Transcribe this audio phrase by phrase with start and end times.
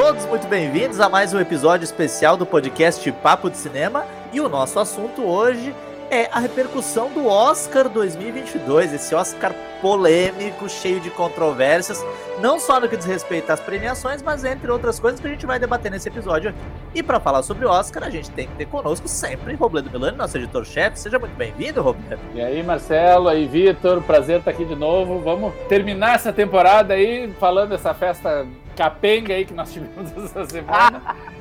[0.00, 4.06] todos muito bem-vindos a mais um episódio especial do podcast Papo de Cinema.
[4.32, 5.74] E o nosso assunto hoje
[6.10, 12.04] é a repercussão do Oscar 2022, esse Oscar polêmico, cheio de controvérsias,
[12.40, 15.46] não só no que diz respeito às premiações, mas entre outras coisas que a gente
[15.46, 16.58] vai debater nesse episódio aqui.
[16.96, 20.16] E para falar sobre o Oscar, a gente tem que ter conosco sempre Robledo Milani,
[20.16, 20.98] nosso editor-chefe.
[20.98, 22.20] Seja muito bem-vindo, Robledo.
[22.34, 25.20] E aí, Marcelo, aí, Vitor, prazer estar aqui de novo.
[25.20, 31.02] Vamos terminar essa temporada aí falando dessa festa capenga aí que nós tivemos essa semana.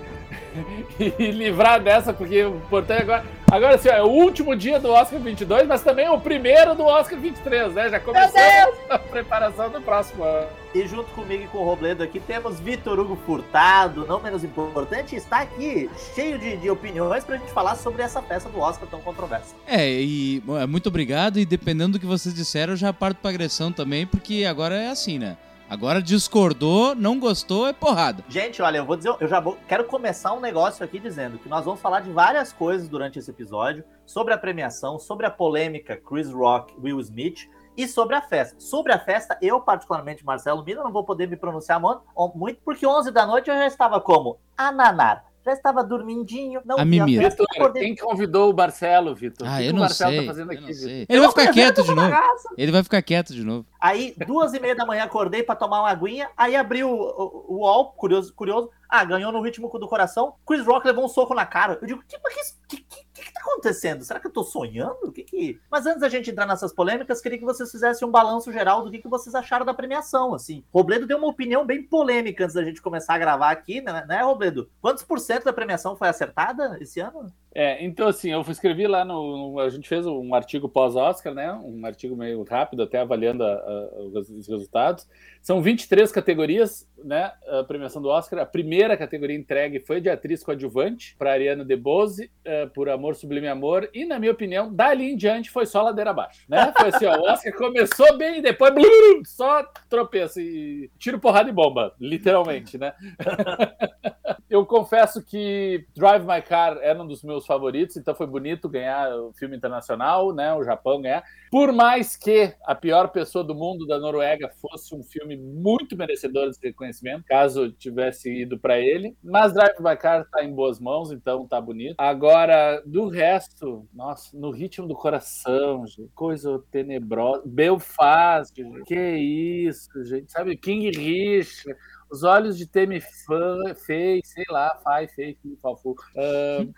[1.00, 3.26] e livrar dessa, porque o importante agora.
[3.52, 6.84] Agora sim, é o último dia do Oscar 22, mas também é o primeiro do
[6.86, 7.90] Oscar 23, né?
[7.90, 8.40] Já começou
[8.90, 10.48] a preparação do próximo ano.
[10.74, 15.16] E junto comigo e com o Robledo aqui temos Vitor Hugo Furtado, não menos importante,
[15.16, 19.02] está aqui cheio de, de opiniões pra gente falar sobre essa peça do Oscar tão
[19.02, 19.56] controversa.
[19.66, 23.72] É, e muito obrigado, e dependendo do que vocês disseram, eu já parto pra agressão
[23.72, 25.38] também, porque agora é assim, né?
[25.70, 28.24] Agora discordou, não gostou, é porrada.
[28.28, 31.48] Gente, olha, eu vou dizer, eu já vou, quero começar um negócio aqui dizendo que
[31.48, 35.96] nós vamos falar de várias coisas durante esse episódio, sobre a premiação, sobre a polêmica
[35.96, 38.60] Chris Rock, Will Smith e sobre a festa.
[38.60, 43.12] Sobre a festa, eu particularmente, Marcelo Mina, não vou poder me pronunciar muito, porque 11
[43.12, 47.20] da noite eu já estava como ananar já estava dormindinho, não a mimir.
[47.30, 49.48] Vitor, quem convidou o Marcelo, Vitor?
[49.50, 51.06] Ah, eu não, sei, tá eu não sei.
[51.10, 52.16] Ele vai ficar quieto de novo.
[52.58, 53.66] Ele vai ficar quieto de novo.
[53.80, 57.60] Aí, duas e meia da manhã, acordei para tomar uma aguinha, aí abriu o, o,
[57.62, 58.70] UOL, curioso, curioso.
[58.88, 60.34] Ah, ganhou no ritmo do coração.
[60.46, 61.78] Chris Rock levou um soco na cara.
[61.82, 64.04] Eu digo, que, que, que, que, que tá acontecendo?
[64.04, 64.98] Será que eu tô sonhando?
[65.04, 65.62] O que que...
[65.70, 68.92] Mas antes da gente entrar nessas polêmicas, queria que vocês fizessem um balanço geral do
[68.92, 70.64] que, que vocês acharam da premiação, assim.
[70.74, 74.22] Robledo deu uma opinião bem polêmica antes da gente começar a gravar aqui, né, né
[74.22, 74.70] Robledo?
[74.82, 77.32] Quantos por cento da premiação foi acertada esse ano?
[77.62, 81.52] É, então assim, eu escrevi lá no, A gente fez um artigo pós-Oscar, né?
[81.52, 85.06] Um artigo meio rápido, até avaliando a, a, os resultados.
[85.42, 87.34] São 23 categorias, né?
[87.46, 88.40] A premiação do Oscar.
[88.40, 93.50] A primeira categoria entregue foi de atriz coadjuvante para Ariana DeBose, uh, por Amor Sublime
[93.50, 93.90] Amor.
[93.94, 96.72] E, na minha opinião, dali em diante foi só ladeira abaixo, né?
[96.78, 101.50] Foi assim, ó, o Oscar começou bem e depois blum, só tropeço e tiro porrada
[101.50, 102.94] e bomba, literalmente, né?
[104.50, 109.12] eu confesso que Drive My Car era um dos meus favoritos, então foi bonito ganhar
[109.16, 110.54] o filme internacional, né?
[110.54, 111.24] O Japão ganhar.
[111.50, 116.46] Por mais que a pior pessoa do mundo da Noruega fosse um filme muito merecedor
[116.46, 119.18] desse reconhecimento, caso tivesse ido para ele.
[119.24, 121.96] Mas Drive My Car tá em boas mãos, então tá bonito.
[121.98, 127.42] Agora, do resto, nossa, no ritmo do coração, gente, coisa tenebrosa.
[127.46, 130.56] Belfast, gente, que isso, gente, sabe?
[130.56, 131.76] King Richard
[132.12, 135.96] os olhos de Temi fez, sei lá, faz, fez, falfou.
[136.16, 136.74] Uh,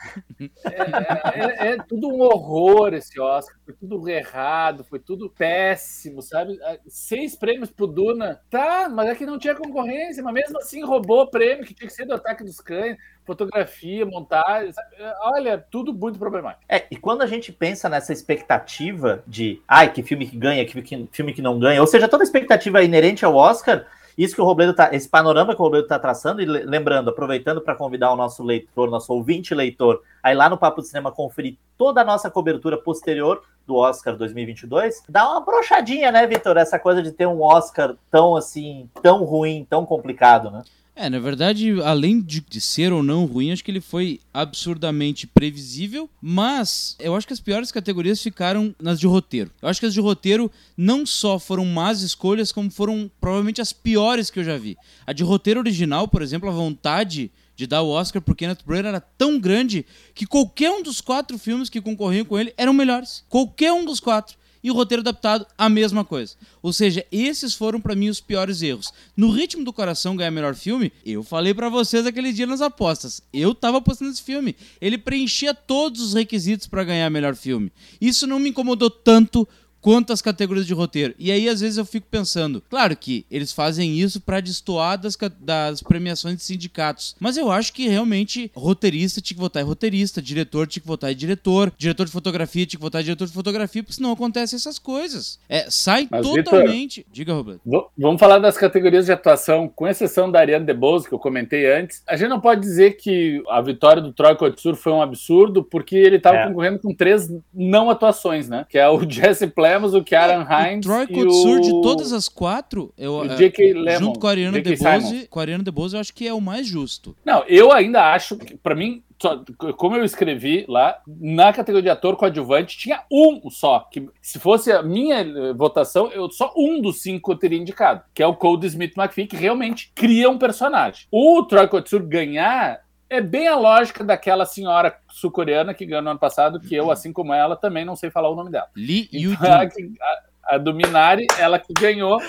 [0.66, 6.60] é, é, é, tudo um horror esse Oscar, foi tudo errado, foi tudo péssimo, sabe?
[6.64, 10.84] Ah, seis prêmios pro Duna, tá, mas é que não tinha concorrência, mas mesmo assim
[10.84, 14.96] roubou prêmio que tinha que ser do Ataque dos Cães, fotografia, montagem, sabe?
[15.22, 16.66] olha, tudo muito problemático.
[16.68, 21.08] É, e quando a gente pensa nessa expectativa de, ai, que filme que ganha, que
[21.12, 23.86] filme que não ganha, ou seja, toda expectativa inerente ao Oscar
[24.18, 27.62] isso que o Robledo tá, esse panorama que o Robledo está traçando, e lembrando, aproveitando
[27.62, 31.58] para convidar o nosso leitor, nosso ouvinte leitor, aí lá no Papo de Cinema conferir
[31.78, 36.58] toda a nossa cobertura posterior do Oscar 2022, dá uma brochadinha, né, Vitor?
[36.58, 40.64] Essa coisa de ter um Oscar tão assim, tão ruim, tão complicado, né?
[40.96, 45.26] É, na verdade, além de, de, ser ou não ruim, acho que ele foi absurdamente
[45.26, 49.50] previsível, mas eu acho que as piores categorias ficaram nas de roteiro.
[49.62, 53.72] Eu acho que as de roteiro não só foram más escolhas, como foram provavelmente as
[53.72, 54.78] piores que eu já vi.
[55.08, 58.90] A de roteiro original, por exemplo, a vontade de dar o Oscar pro Kenneth Branagh
[58.90, 63.24] era tão grande que qualquer um dos quatro filmes que concorriam com ele eram melhores.
[63.30, 66.36] Qualquer um dos quatro e o roteiro adaptado, a mesma coisa.
[66.62, 68.94] Ou seja, esses foram para mim os piores erros.
[69.16, 73.22] No Ritmo do Coração ganhar melhor filme, eu falei para vocês aquele dia nas apostas.
[73.34, 74.56] Eu tava apostando nesse filme.
[74.80, 77.72] Ele preenchia todos os requisitos para ganhar melhor filme.
[78.00, 79.48] Isso não me incomodou tanto
[79.82, 81.14] quanto às categorias de roteiro.
[81.18, 85.18] E aí, às vezes, eu fico pensando, claro que eles fazem isso para destoar das,
[85.40, 87.16] das premiações de sindicatos.
[87.20, 91.12] Mas eu acho que realmente roteirista tinha que votar em roteirista, diretor tinha que votar
[91.12, 94.56] em diretor, diretor de fotografia tinha que votar em diretor de fotografia, porque senão acontecem
[94.56, 95.40] essas coisas.
[95.50, 96.98] É, sai Mas, totalmente.
[96.98, 97.62] Victor, Diga, Roberto.
[97.98, 102.04] Vamos falar das categorias de atuação, com exceção da Ariane DeBose, que eu comentei antes.
[102.08, 105.96] A gente não pode dizer que a vitória do Troy Kotsur foi um absurdo, porque
[105.96, 106.48] ele estava é.
[106.48, 108.66] concorrendo com três não atuações, né?
[108.70, 110.86] Que é o Jesse Play temos o Kieran Hines.
[110.86, 111.62] O Troy Kotsur, o...
[111.62, 113.74] de todas as quatro, eu, o J.K.
[113.74, 116.42] Lemon, junto com a Ariana DeBose, com a Ariana DeBose, eu acho que é o
[116.42, 117.16] mais justo.
[117.24, 119.42] Não, eu ainda acho, que, pra mim, só,
[119.78, 123.88] como eu escrevi lá, na categoria de ator coadjuvante tinha um só.
[123.92, 128.02] Que se fosse a minha eh, votação, eu só um dos cinco eu teria indicado,
[128.14, 131.06] que é o Cody Smith McPhee, que realmente cria um personagem.
[131.12, 136.20] O Troy Kotsur ganhar é bem a lógica daquela senhora sul-coreana que ganhou no ano
[136.20, 138.70] passado, que eu, assim como ela, também não sei falar o nome dela.
[138.74, 139.52] Lee Yu Então,
[140.48, 142.22] a, a do Minari, ela que ganhou.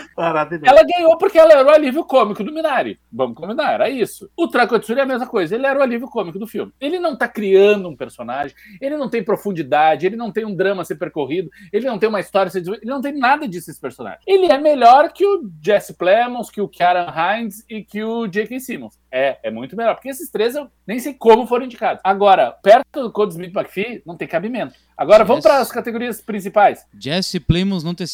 [0.68, 2.98] Ela ganhou porque ela era o alívio cômico do Minari.
[3.12, 4.28] Vamos combinar, era isso.
[4.36, 6.72] O Trakotsuri é a mesma coisa, ele era o alívio cômico do filme.
[6.80, 10.82] Ele não tá criando um personagem, ele não tem profundidade, ele não tem um drama
[10.82, 13.70] a ser percorrido, ele não tem uma história a ser ele não tem nada disso
[13.70, 14.18] esse personagem.
[14.26, 18.58] Ele é melhor que o Jesse Plemons, que o Karen Hines e que o J.K.
[18.58, 19.01] Simmons.
[19.12, 22.00] É, é muito melhor, porque esses três eu nem sei como foram indicados.
[22.02, 24.74] Agora, perto do Code Smith McPhee, não tem cabimento.
[24.96, 26.86] Agora, vamos para as categorias principais.
[26.98, 28.06] Jesse Plemons não ter,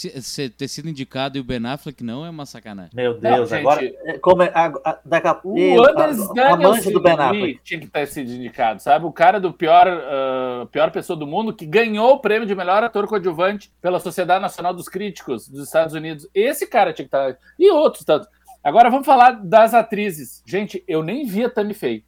[0.57, 2.91] ter, sido indicado e o Ben Affleck não é uma sacanagem.
[2.95, 3.85] Meu Deus, não, agora.
[3.85, 7.61] É, como é, a, a, daqui a, o Anders Daniels do Ben Affleck.
[7.63, 9.05] tinha que ter sido indicado, sabe?
[9.05, 12.83] O cara do pior, uh, pior pessoa do mundo que ganhou o prêmio de melhor
[12.83, 16.29] ator coadjuvante pela Sociedade Nacional dos Críticos dos Estados Unidos.
[16.35, 17.37] Esse cara tinha que estar.
[17.59, 18.29] E outros tantos.
[18.63, 20.43] Agora vamos falar das atrizes.
[20.47, 22.05] Gente, eu nem vi a Tammy Faye.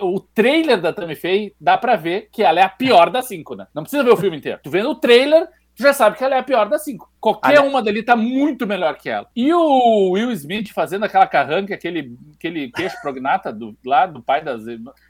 [0.00, 3.56] O trailer da Tammy Faye dá pra ver que ela é a pior das cinco,
[3.56, 3.66] né?
[3.74, 4.60] Não precisa ver o filme inteiro.
[4.62, 7.10] Tu vendo o trailer, tu já sabe que ela é a pior das cinco.
[7.20, 9.26] Qualquer uma dali tá muito melhor que ela.
[9.34, 14.44] E o Will Smith fazendo aquela carranca, aquele, aquele queixo prognata do, lá do pai
[14.44, 14.62] das.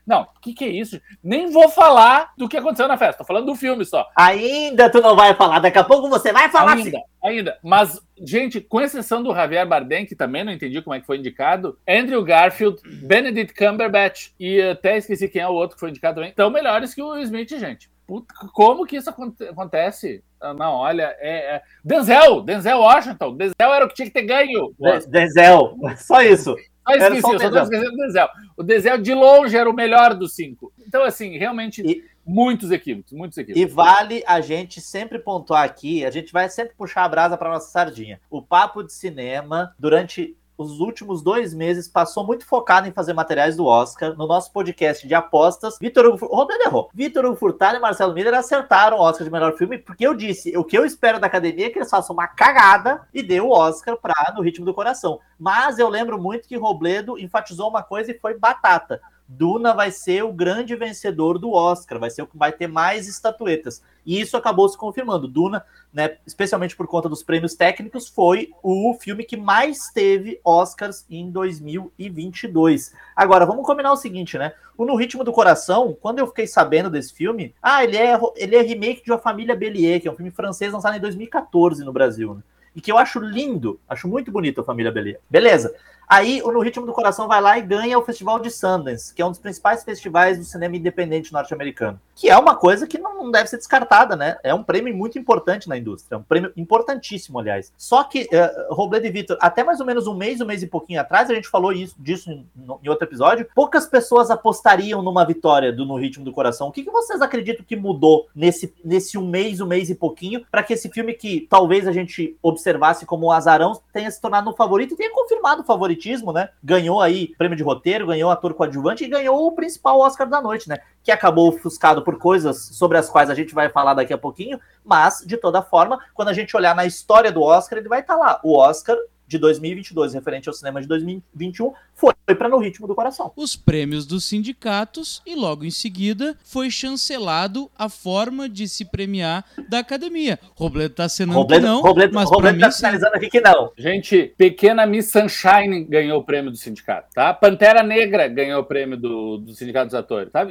[0.07, 1.01] Não, o que, que é isso?
[1.23, 4.09] Nem vou falar do que aconteceu na festa, tô falando do filme só.
[4.17, 7.07] Ainda tu não vai falar, daqui a pouco você vai falar Ainda, assim.
[7.23, 7.59] ainda.
[7.63, 11.19] Mas, gente, com exceção do Javier Bardem, que também não entendi como é que foi
[11.19, 16.15] indicado, Andrew Garfield, Benedict Cumberbatch e até esqueci quem é o outro que foi indicado
[16.17, 17.93] também, estão melhores que o Will Smith, gente.
[18.07, 20.23] Puta, como que isso acontece?
[20.45, 23.37] Ah, não, olha, é, é, Denzel, Denzel Washington.
[23.37, 24.75] Denzel era o que tinha que ter ganho.
[25.09, 26.55] Denzel, só isso.
[26.87, 28.29] Só esqueci, só, só esquecendo do Denzel.
[28.57, 30.71] O Denzel, de longe, era o melhor dos cinco.
[30.87, 33.71] Então, assim, realmente, e, muitos equívocos, muitos equívocos.
[33.71, 37.51] E vale a gente sempre pontuar aqui, a gente vai sempre puxar a brasa para
[37.51, 38.21] nossa sardinha.
[38.31, 43.57] O papo de cinema, durante os últimos dois meses passou muito focado em fazer materiais
[43.57, 44.15] do Oscar.
[44.17, 46.91] No nosso podcast de apostas, Vitor Hugo, errou.
[46.95, 50.57] Vitor Hugo Furtado e Marcelo Miller acertaram o Oscar de melhor filme, porque eu disse,
[50.57, 53.51] o que eu espero da academia é que eles façam uma cagada e dê o
[53.51, 55.21] Oscar para No Ritmo do Coração.
[55.39, 59.01] Mas eu lembro muito que Robledo enfatizou uma coisa e foi batata.
[59.27, 63.09] Duna vai ser o grande vencedor do Oscar, vai ser o que vai ter mais
[63.09, 63.83] estatuetas.
[64.05, 65.27] E isso acabou se confirmando.
[65.27, 71.07] Duna, né, especialmente por conta dos prêmios técnicos, foi o filme que mais teve Oscars
[71.09, 72.93] em 2022.
[73.17, 74.53] Agora, vamos combinar o seguinte, né?
[74.77, 78.57] O No Ritmo do Coração, quando eu fiquei sabendo desse filme, ah, ele é, ele
[78.57, 81.93] é remake de A Família Bélier, que é um filme francês lançado em 2014 no
[81.93, 82.43] Brasil, né?
[82.77, 85.21] E que eu acho lindo, acho muito bonito a Família Bélier.
[85.31, 85.73] Beleza.
[86.09, 89.27] Aí, No Ritmo do Coração vai lá e ganha o Festival de Sundance, que é
[89.27, 92.01] um dos principais festivais do cinema independente norte-americano.
[92.15, 94.37] Que é uma coisa que não deve ser descartada, né?
[94.43, 96.17] É um prêmio muito importante na indústria.
[96.17, 97.73] É um prêmio importantíssimo, aliás.
[97.77, 100.67] Só que, uh, Robledo e Vitor, até mais ou menos um mês, um mês e
[100.67, 102.47] pouquinho atrás, a gente falou isso, disso em,
[102.83, 106.69] em outro episódio, poucas pessoas apostariam numa vitória do No Ritmo do Coração.
[106.69, 110.45] O que, que vocês acreditam que mudou nesse, nesse um mês, um mês e pouquinho,
[110.51, 114.49] para que esse filme que talvez a gente observasse como o azarão tenha se tornado
[114.51, 116.51] um favorito e tenha confirmado o favorito favoritismo, né?
[116.63, 120.69] Ganhou aí prêmio de roteiro, ganhou ator coadjuvante e ganhou o principal Oscar da noite,
[120.69, 120.79] né?
[121.03, 124.61] Que acabou ofuscado por coisas sobre as quais a gente vai falar daqui a pouquinho,
[124.85, 128.15] mas de toda forma, quando a gente olhar na história do Oscar, ele vai estar
[128.15, 128.41] tá lá.
[128.43, 128.97] O Oscar
[129.27, 133.33] de 2022, referente ao cinema de 2021, foi para No Ritmo do Coração.
[133.37, 139.45] Os prêmios dos sindicatos e logo em seguida foi chancelado a forma de se premiar
[139.69, 140.39] da academia.
[140.55, 143.73] Robledo tá cenando Robledo, que não, Robledo, mas Robledo tá sinalizando aqui que não.
[143.77, 147.33] Gente, Pequena Miss Sunshine ganhou o prêmio do sindicato, tá?
[147.35, 150.47] Pantera Negra ganhou o prêmio do, do sindicato dos atores, tá?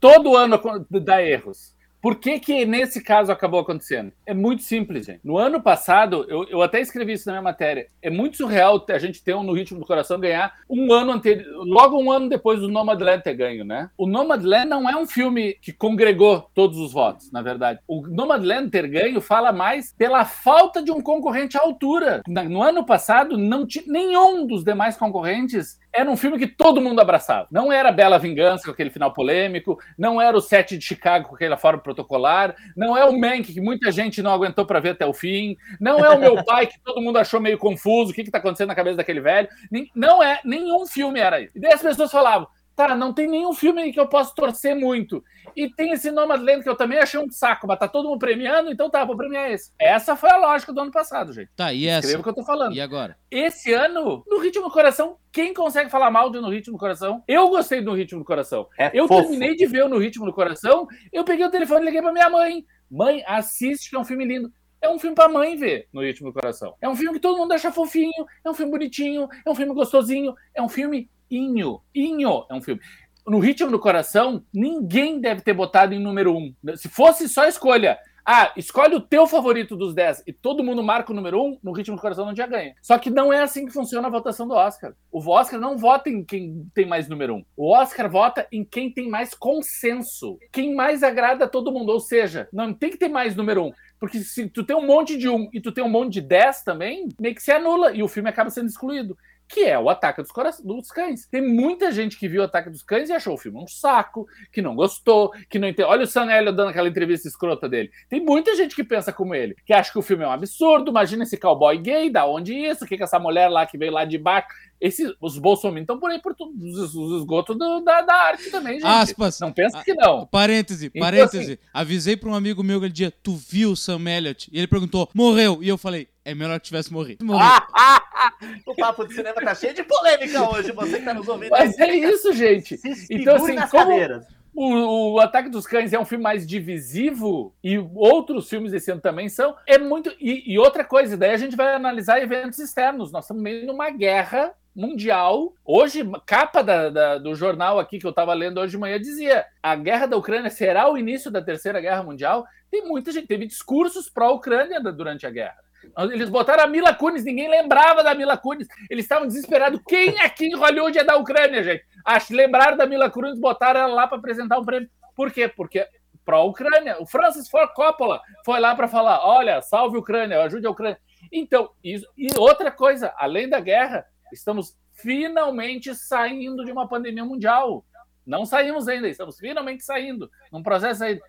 [0.00, 0.60] Todo ano
[0.90, 1.75] dá erros.
[2.06, 4.12] Por que, que nesse caso acabou acontecendo?
[4.24, 5.18] É muito simples, gente.
[5.24, 7.88] No ano passado, eu, eu até escrevi isso na minha matéria.
[8.00, 11.64] É muito surreal a gente ter um No Ritmo do Coração ganhar um ano anterior,
[11.64, 13.90] logo um ano depois do Nomadland ter ganho, né?
[13.98, 17.80] O Nomadland não é um filme que congregou todos os votos, na verdade.
[17.88, 22.22] O Nomadland ter ganho fala mais pela falta de um concorrente à altura.
[22.28, 27.00] No ano passado, não tinha nenhum dos demais concorrentes era um filme que todo mundo
[27.00, 27.48] abraçava.
[27.50, 31.34] Não era Bela Vingança com aquele final polêmico, não era o Sete de Chicago com
[31.34, 35.06] aquela forma protocolar, não é o Mank que muita gente não aguentou para ver até
[35.06, 38.20] o fim, não é o Meu Pai que todo mundo achou meio confuso, o que
[38.20, 39.48] está acontecendo na cabeça daquele velho.
[39.94, 41.52] Não é, nenhum filme era isso.
[41.56, 45.24] E daí as pessoas falavam, tá, não tem nenhum filme que eu possa torcer muito.
[45.56, 48.70] E tem esse Nomadland que eu também achei um saco, mas tá todo mundo premiando,
[48.70, 49.72] então tá, vou premiar esse.
[49.78, 51.50] Essa foi a lógica do ano passado, gente.
[51.56, 52.00] Tá, e essa?
[52.06, 52.74] Escreva o que eu tô falando.
[52.74, 53.16] E agora?
[53.30, 57.24] Esse ano, no Ritmo do Coração, quem consegue falar mal de No Ritmo do Coração?
[57.26, 58.68] Eu gostei do Ritmo do Coração.
[58.78, 59.22] É eu fofo.
[59.22, 62.12] terminei de ver o No Ritmo do Coração, eu peguei o telefone e liguei pra
[62.12, 62.66] minha mãe.
[62.90, 64.52] Mãe, assiste que é um filme lindo.
[64.80, 66.74] É um filme pra mãe ver no Ritmo do Coração.
[66.80, 69.72] É um filme que todo mundo acha fofinho, é um filme bonitinho, é um filme
[69.72, 71.80] gostosinho, é um filme inho.
[71.94, 72.80] Inho é um filme.
[73.26, 76.54] No Ritmo do Coração, ninguém deve ter botado em número um.
[76.76, 81.12] Se fosse só escolha, ah, escolhe o teu favorito dos 10 e todo mundo marca
[81.12, 82.74] o número 1, no ritmo do coração não tinha ganha.
[82.82, 84.94] Só que não é assim que funciona a votação do Oscar.
[85.10, 87.44] O Oscar não vota em quem tem mais número 1.
[87.56, 90.38] O Oscar vota em quem tem mais consenso.
[90.52, 91.90] Quem mais agrada a todo mundo.
[91.90, 93.72] Ou seja, não tem que ter mais número 1.
[93.98, 96.64] Porque se tu tem um monte de 1 e tu tem um monte de 10
[96.64, 99.16] também, meio que se anula e o filme acaba sendo excluído
[99.48, 100.50] que é o Ataque dos, Cora...
[100.62, 101.26] dos Cães.
[101.26, 104.26] Tem muita gente que viu o Ataque dos Cães e achou o filme um saco,
[104.52, 105.88] que não gostou, que não entende.
[105.88, 107.90] Olha o Sam Elliott dando aquela entrevista escrota dele.
[108.08, 110.90] Tem muita gente que pensa como ele, que acha que o filme é um absurdo.
[110.90, 112.84] Imagina esse cowboy gay, da onde isso?
[112.84, 114.48] O que, que essa mulher lá que veio lá de baixo?
[114.80, 118.50] Esse, os bolsominions estão por aí por todos os, os esgotos do, da, da arte
[118.50, 118.86] também, gente.
[118.86, 119.40] Aspas.
[119.40, 120.26] Não pensa que não.
[120.26, 121.38] Parêntese, Então, parêntese.
[121.52, 124.50] assim- Avisei pra um amigo meu aquele dia, tu viu o Sam Elliott?
[124.52, 125.62] E ele perguntou, morreu.
[125.62, 127.24] E eu falei, é melhor que tivesse morrido.
[128.66, 131.50] O papo de cinema tá cheio de polêmica hoje, você que tá nos ouvindo.
[131.50, 132.76] Mas é isso, gente.
[132.76, 134.26] Se Então, assim, nas como- cadeiras.
[134.58, 139.00] O, o Ataque dos Cães é um filme mais divisivo e outros filmes desse ano
[139.02, 139.54] também são.
[139.66, 140.10] É muito.
[140.18, 143.12] E, e outra coisa, daí a gente vai analisar eventos externos.
[143.12, 145.52] Nós estamos meio numa guerra mundial.
[145.64, 149.44] Hoje, capa da- da- do jornal aqui que eu estava lendo hoje de manhã dizia:
[149.62, 152.46] a guerra da Ucrânia será o início da Terceira Guerra Mundial.
[152.70, 155.65] Tem muita gente, teve discursos pró-Ucrânia durante a guerra.
[156.12, 158.68] Eles botaram a Mila Kunis, ninguém lembrava da Mila Kunis.
[158.90, 159.80] Eles estavam desesperados.
[159.86, 161.84] Quem aqui em Hollywood é da Ucrânia, gente?
[162.04, 164.88] Acho lembraram da Mila Kunis, botaram ela lá para apresentar um prêmio.
[165.14, 165.48] Por quê?
[165.48, 165.86] Porque
[166.26, 167.00] pró-Ucrânia.
[167.00, 170.98] O Francis Ford Coppola foi lá para falar: olha, salve a Ucrânia, ajude a Ucrânia.
[171.32, 177.84] Então, isso, e outra coisa, além da guerra, estamos finalmente saindo de uma pandemia mundial.
[178.26, 181.20] Não saímos ainda, estamos finalmente saindo, num processo aí.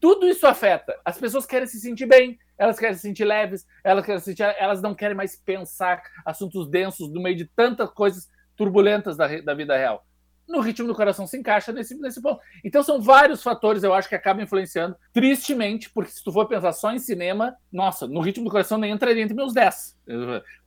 [0.00, 0.98] Tudo isso afeta.
[1.04, 4.42] As pessoas querem se sentir bem, elas querem se sentir leves, elas, querem se sentir,
[4.58, 9.54] elas não querem mais pensar assuntos densos no meio de tantas coisas turbulentas da, da
[9.54, 10.05] vida real.
[10.48, 12.40] No ritmo do coração se encaixa nesse, nesse ponto.
[12.64, 16.72] Então são vários fatores, eu acho, que acabam influenciando, tristemente, porque se tu for pensar
[16.72, 19.96] só em cinema, nossa, no ritmo do coração nem entraria entre meus 10.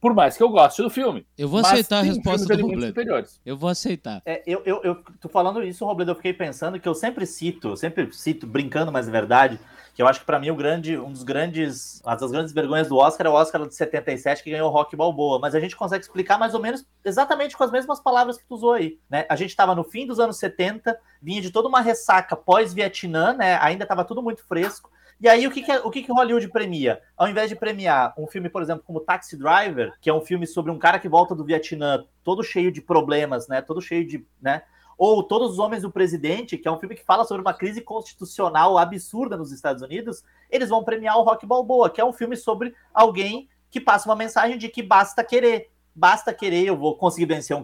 [0.01, 1.25] Por mais que eu goste do filme.
[1.37, 2.87] Eu vou Mas aceitar a resposta filmes do Robledo.
[2.87, 3.41] superiores.
[3.45, 4.21] Eu vou aceitar.
[4.25, 7.69] É, eu, eu, eu tô falando isso, Robledo, eu fiquei pensando que eu sempre cito,
[7.69, 9.59] eu sempre cito, brincando, mas é verdade,
[9.99, 12.87] que eu acho que pra mim o grande, um dos grandes, uma das grandes vergonhas
[12.87, 15.75] do Oscar é o Oscar de 77 que ganhou o Rock Balboa, mas a gente
[15.75, 19.25] consegue explicar mais ou menos exatamente com as mesmas palavras que tu usou aí, né?
[19.27, 23.59] A gente tava no fim dos anos 70, vinha de toda uma ressaca pós-Vietnã, né?
[23.61, 24.89] Ainda tava tudo muito fresco.
[25.19, 27.01] E aí, o que, que, é- o que, que Hollywood premia?
[27.17, 30.47] Ao invés de premiar um filme, por exemplo, como Taxi Driver, que é um filme
[30.47, 33.61] sobre um cara que volta do Vietnã todo cheio de problemas, né?
[33.61, 34.25] Todo cheio de.
[34.41, 34.61] Né?
[34.99, 37.79] Ou Todos os Homens do Presidente, que é um filme que fala sobre uma crise
[37.79, 42.35] constitucional absurda nos Estados Unidos, eles vão premiar o Rock Balboa, que é um filme
[42.35, 45.71] sobre alguém que passa uma mensagem de que basta querer.
[45.95, 47.61] Basta querer, eu vou conseguir vencer um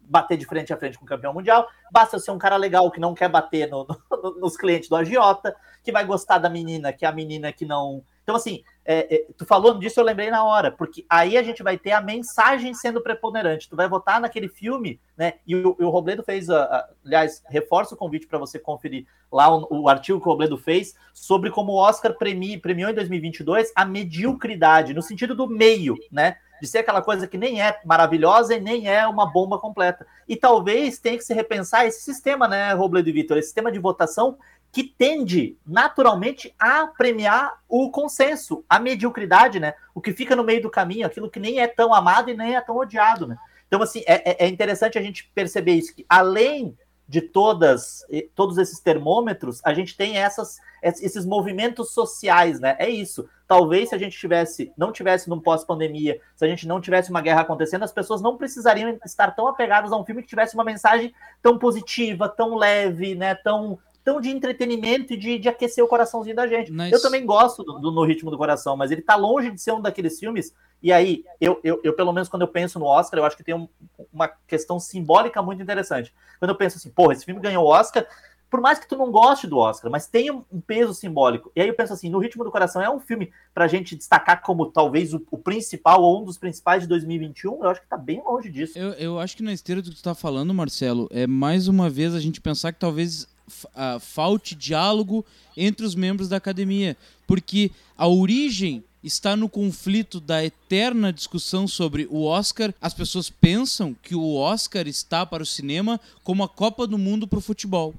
[0.00, 1.68] bater de frente a frente com o campeão mundial.
[1.90, 4.96] Basta eu ser um cara legal que não quer bater no- no- nos clientes do
[4.96, 8.02] agiota, que vai gostar da menina, que é a menina que não.
[8.22, 11.62] Então, assim, é, é, tu falou disso, eu lembrei na hora, porque aí a gente
[11.62, 13.68] vai ter a mensagem sendo preponderante.
[13.68, 15.34] Tu vai votar naquele filme, né?
[15.46, 19.54] E o, o Robledo fez, a, a- aliás, reforça o convite para você conferir lá
[19.54, 23.72] o, o artigo que o Robledo fez sobre como o Oscar premi, premiou em 2022
[23.76, 26.36] a mediocridade, no sentido do meio, né?
[26.60, 30.06] De ser aquela coisa que nem é maravilhosa e nem é uma bomba completa.
[30.28, 33.36] E talvez tenha que se repensar esse sistema, né, Robledo e Vitor?
[33.36, 34.38] Esse sistema de votação
[34.72, 39.74] que tende naturalmente a premiar o consenso, a mediocridade, né?
[39.94, 42.56] O que fica no meio do caminho, aquilo que nem é tão amado e nem
[42.56, 43.36] é tão odiado, né?
[43.68, 46.76] Então, assim, é, é- é interessante a gente perceber isso, que além
[47.06, 52.74] de todas, todos esses termômetros, a gente tem essas, es- esses movimentos sociais, né?
[52.78, 53.28] É isso.
[53.46, 57.20] Talvez se a gente tivesse, não tivesse num pós-pandemia, se a gente não tivesse uma
[57.20, 60.64] guerra acontecendo, as pessoas não precisariam estar tão apegadas a um filme que tivesse uma
[60.64, 61.12] mensagem
[61.42, 63.34] tão positiva, tão leve, né?
[63.34, 66.70] Tão, tão de entretenimento e de, de aquecer o coraçãozinho da gente.
[66.72, 69.60] Mas- Eu também gosto do, do No Ritmo do Coração, mas ele tá longe de
[69.60, 70.54] ser um daqueles filmes.
[70.82, 73.44] E aí, eu, eu, eu, pelo menos quando eu penso no Oscar, eu acho que
[73.44, 73.68] tem um-
[74.12, 76.12] uma questão simbólica muito interessante.
[76.38, 78.04] Quando eu penso assim, porra, esse filme ganhou o Oscar,
[78.50, 81.50] por mais que tu não goste do Oscar, mas tem um, um peso simbólico.
[81.56, 84.42] E aí eu penso assim, No Ritmo do Coração é um filme pra gente destacar
[84.42, 87.64] como talvez o, o principal ou um dos principais de 2021.
[87.64, 88.76] Eu acho que tá bem longe disso.
[88.78, 91.88] Eu, eu acho que na esteira do que tu tá falando, Marcelo, é mais uma
[91.88, 95.24] vez a gente pensar que talvez uh, falte diálogo
[95.56, 96.96] entre os membros da academia,
[97.26, 102.72] porque a origem está no conflito da eterna discussão sobre o Oscar.
[102.80, 107.26] As pessoas pensam que o Oscar está para o cinema como a Copa do Mundo
[107.26, 107.94] para o futebol.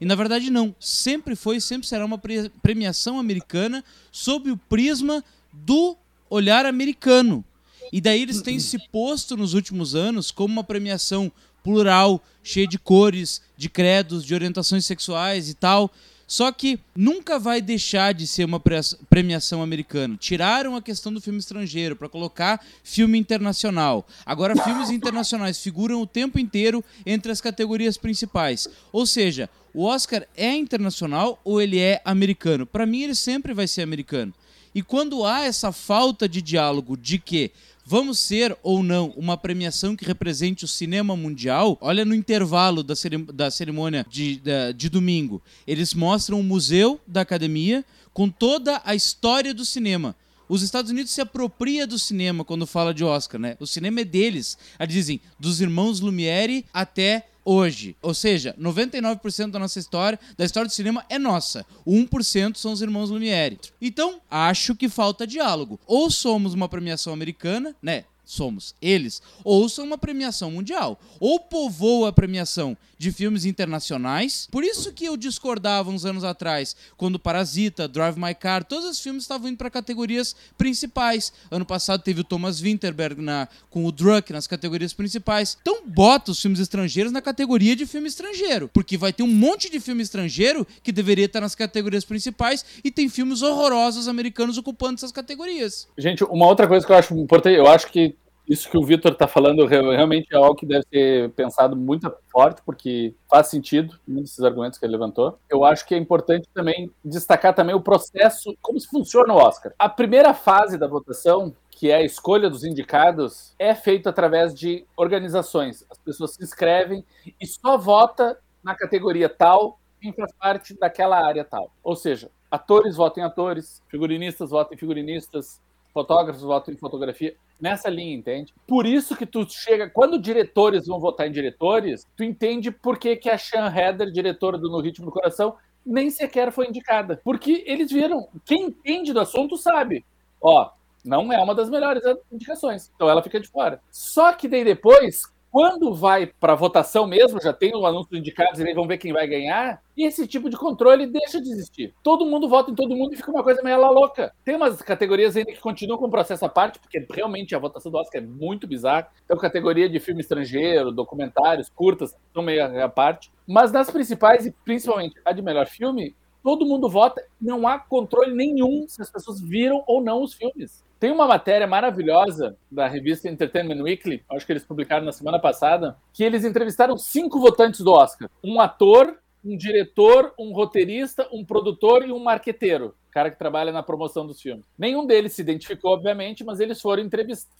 [0.00, 2.20] E na verdade não, sempre foi e sempre será uma
[2.62, 5.96] premiação americana sob o prisma do
[6.28, 7.44] olhar americano.
[7.92, 11.30] E daí eles têm se posto nos últimos anos como uma premiação
[11.66, 15.90] plural, cheia de cores, de credos, de orientações sexuais e tal.
[16.28, 18.62] Só que nunca vai deixar de ser uma
[19.10, 20.16] premiação americana.
[20.16, 24.06] Tiraram a questão do filme estrangeiro para colocar filme internacional.
[24.24, 28.68] Agora, filmes internacionais figuram o tempo inteiro entre as categorias principais.
[28.92, 32.64] Ou seja, o Oscar é internacional ou ele é americano?
[32.64, 34.32] Para mim, ele sempre vai ser americano.
[34.72, 37.50] E quando há essa falta de diálogo de que
[37.86, 42.94] vamos ser ou não uma premiação que represente o cinema mundial, olha no intervalo da,
[43.32, 45.40] da cerimônia de, de, de domingo.
[45.64, 50.16] Eles mostram o museu da academia com toda a história do cinema.
[50.48, 53.56] Os Estados Unidos se apropria do cinema quando fala de Oscar, né?
[53.60, 54.58] O cinema é deles.
[54.78, 57.96] Eles dizem dos irmãos Lumière até hoje.
[58.02, 61.64] Ou seja, 99% da nossa história, da história do cinema é nossa.
[61.84, 63.58] O 1% são os irmãos Lumière.
[63.80, 65.78] Então, acho que falta diálogo.
[65.86, 68.04] Ou somos uma premiação americana, né?
[68.26, 74.48] Somos eles, ou são uma premiação mundial, ou povoa a premiação de filmes internacionais.
[74.50, 79.00] Por isso que eu discordava uns anos atrás, quando Parasita, Drive My Car, todos os
[79.00, 81.32] filmes estavam indo para categorias principais.
[81.50, 85.56] Ano passado teve o Thomas Winterberg na, com o Druck nas categorias principais.
[85.60, 89.70] Então bota os filmes estrangeiros na categoria de filme estrangeiro, porque vai ter um monte
[89.70, 94.94] de filme estrangeiro que deveria estar nas categorias principais e tem filmes horrorosos americanos ocupando
[94.94, 95.86] essas categorias.
[95.96, 98.15] Gente, uma outra coisa que eu acho importante, eu acho que
[98.48, 102.62] isso que o Vitor está falando realmente é algo que deve ser pensado muito forte,
[102.64, 105.38] porque faz sentido, muitos desses argumentos que ele levantou.
[105.50, 109.72] Eu acho que é importante também destacar também o processo, como se funciona o Oscar.
[109.78, 114.86] A primeira fase da votação, que é a escolha dos indicados, é feita através de
[114.96, 115.84] organizações.
[115.90, 117.04] As pessoas se inscrevem
[117.40, 121.70] e só vota na categoria tal quem faz parte daquela área tal.
[121.82, 125.60] Ou seja, atores votam em atores, figurinistas votam em figurinistas,
[125.96, 128.52] fotógrafos votam em fotografia nessa linha, entende?
[128.66, 133.16] Por isso que tu chega, quando diretores vão votar em diretores, tu entende por que,
[133.16, 135.56] que a Sean Heather, diretora do No Ritmo do Coração,
[135.86, 137.18] nem sequer foi indicada.
[137.24, 140.04] Porque eles viram, quem entende do assunto sabe.
[140.38, 140.68] Ó,
[141.02, 142.92] não é uma das melhores indicações.
[142.94, 143.80] Então ela fica de fora.
[143.90, 145.22] Só que daí depois,
[145.56, 149.10] quando vai para votação mesmo, já tem o anúncio dos indicados e vão ver quem
[149.10, 151.94] vai ganhar, e esse tipo de controle deixa de existir.
[152.02, 154.34] Todo mundo vota em todo mundo e fica uma coisa meio louca.
[154.44, 157.90] Tem umas categorias ainda que continuam com o processo à parte, porque realmente a votação
[157.90, 159.08] do Oscar é muito bizarra.
[159.24, 163.32] Então, categoria de filme estrangeiro, documentários, curtas, são meio à parte.
[163.46, 166.14] Mas nas principais, e principalmente a de melhor filme,
[166.44, 170.84] todo mundo vota, não há controle nenhum se as pessoas viram ou não os filmes.
[170.98, 175.96] Tem uma matéria maravilhosa da revista Entertainment Weekly, acho que eles publicaram na semana passada,
[176.12, 182.02] que eles entrevistaram cinco votantes do Oscar: um ator, um diretor, um roteirista, um produtor
[182.06, 184.64] e um marqueteiro, cara que trabalha na promoção dos filmes.
[184.78, 187.54] Nenhum deles se identificou, obviamente, mas eles foram entrevistar,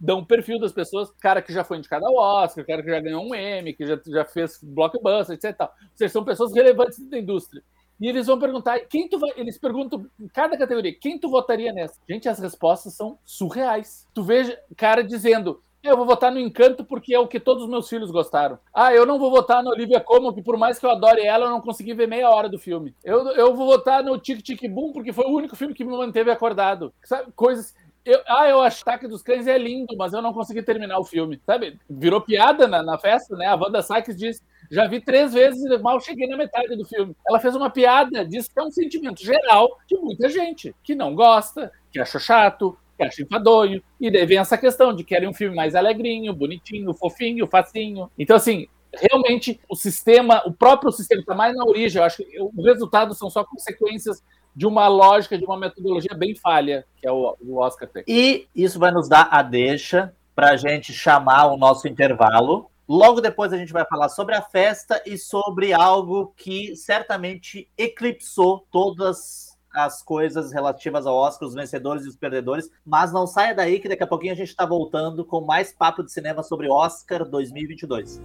[0.00, 3.00] dão um perfil das pessoas, cara que já foi indicado ao Oscar, cara que já
[3.00, 5.60] ganhou um Emmy, que já, já fez blockbuster, etc.
[5.60, 7.62] Ou seja, são pessoas relevantes da indústria.
[8.00, 9.30] E eles vão perguntar, quem tu vai.
[9.36, 12.00] Eles perguntam em cada categoria, quem tu votaria nessa?
[12.08, 14.06] Gente, as respostas são surreais.
[14.12, 17.68] Tu veja cara dizendo, eu vou votar no Encanto porque é o que todos os
[17.68, 18.58] meus filhos gostaram.
[18.74, 21.46] Ah, eu não vou votar no Olivia Colman, que por mais que eu adore ela,
[21.46, 22.94] eu não consegui ver meia hora do filme.
[23.04, 25.96] Eu, eu vou votar no Tic Tic Boom porque foi o único filme que me
[25.96, 26.92] manteve acordado.
[27.04, 27.74] Sabe, coisas...
[28.04, 30.96] Eu, ah, eu acho que Ataque dos Cães é lindo, mas eu não consegui terminar
[30.98, 31.40] o filme.
[31.44, 31.76] Sabe?
[31.90, 33.46] Virou piada na, na festa, né?
[33.46, 37.14] A Wanda Sykes disse já vi três vezes e mal cheguei na metade do filme.
[37.28, 41.14] Ela fez uma piada, disse que é um sentimento geral de muita gente que não
[41.14, 43.82] gosta, que acha chato, que acha enfadonho.
[44.00, 48.10] E daí vem essa questão de querer um filme mais alegrinho, bonitinho, fofinho, facinho.
[48.18, 52.00] Então, assim, realmente o sistema, o próprio sistema está mais na origem.
[52.00, 54.22] Eu acho que os resultados são só consequências
[54.54, 58.02] de uma lógica, de uma metodologia bem falha, que é o, o Oscar tem.
[58.08, 63.20] E isso vai nos dar a deixa para a gente chamar o nosso intervalo Logo
[63.20, 69.58] depois a gente vai falar sobre a festa e sobre algo que certamente eclipsou todas
[69.74, 72.70] as coisas relativas ao Oscar, os vencedores e os perdedores.
[72.84, 76.02] Mas não saia daí que daqui a pouquinho a gente está voltando com mais papo
[76.02, 78.20] de cinema sobre Oscar 2022.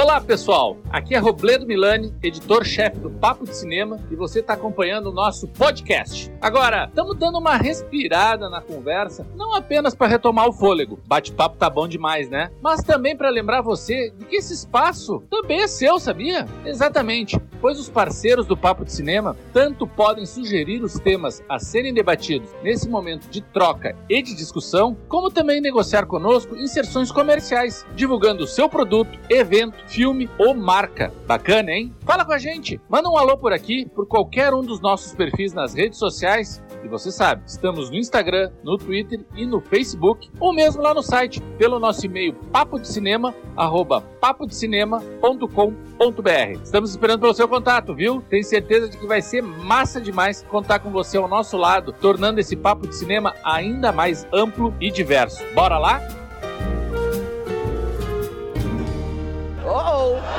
[0.00, 0.76] Olá, pessoal!
[0.90, 5.48] Aqui é Robledo Milani, editor-chefe do Papo de Cinema, e você está acompanhando o nosso
[5.48, 6.32] podcast.
[6.40, 11.68] Agora, estamos dando uma respirada na conversa, não apenas para retomar o fôlego, bate-papo tá
[11.68, 12.48] bom demais, né?
[12.62, 16.46] Mas também para lembrar você de que esse espaço também é seu, sabia?
[16.64, 21.92] Exatamente, pois os parceiros do Papo de Cinema tanto podem sugerir os temas a serem
[21.92, 28.44] debatidos nesse momento de troca e de discussão, como também negociar conosco inserções comerciais, divulgando
[28.44, 31.12] o seu produto, evento, filme ou marca.
[31.26, 31.92] Bacana, hein?
[32.04, 35.52] Fala com a gente, manda um alô por aqui, por qualquer um dos nossos perfis
[35.52, 36.62] nas redes sociais.
[36.84, 41.02] E você sabe, estamos no Instagram, no Twitter e no Facebook, ou mesmo lá no
[41.02, 46.62] site, pelo nosso e-mail papodecinema, arroba papodecinema.com.br.
[46.62, 48.22] Estamos esperando pelo seu contato, viu?
[48.28, 52.38] Tenho certeza de que vai ser massa demais contar com você ao nosso lado, tornando
[52.38, 55.42] esse papo de cinema ainda mais amplo e diverso.
[55.54, 56.27] Bora lá?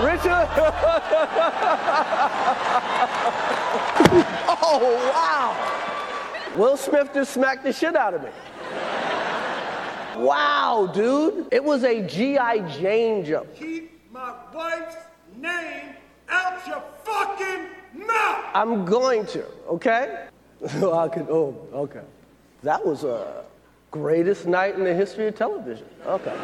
[0.03, 0.47] Richard.
[4.61, 6.55] oh, wow.
[6.55, 8.29] Will Smith just smacked the shit out of me.
[10.17, 11.47] Wow, dude.
[11.51, 12.59] It was a G.I.
[12.79, 13.55] Jane jump.
[13.55, 14.97] Keep my wife's
[15.37, 15.95] name
[16.27, 17.67] out your fucking
[18.05, 18.45] mouth!
[18.53, 20.27] I'm going to, okay?
[20.63, 22.01] I could, oh, okay.
[22.63, 23.43] That was a
[23.91, 25.87] greatest night in the history of television.
[26.05, 26.35] Okay.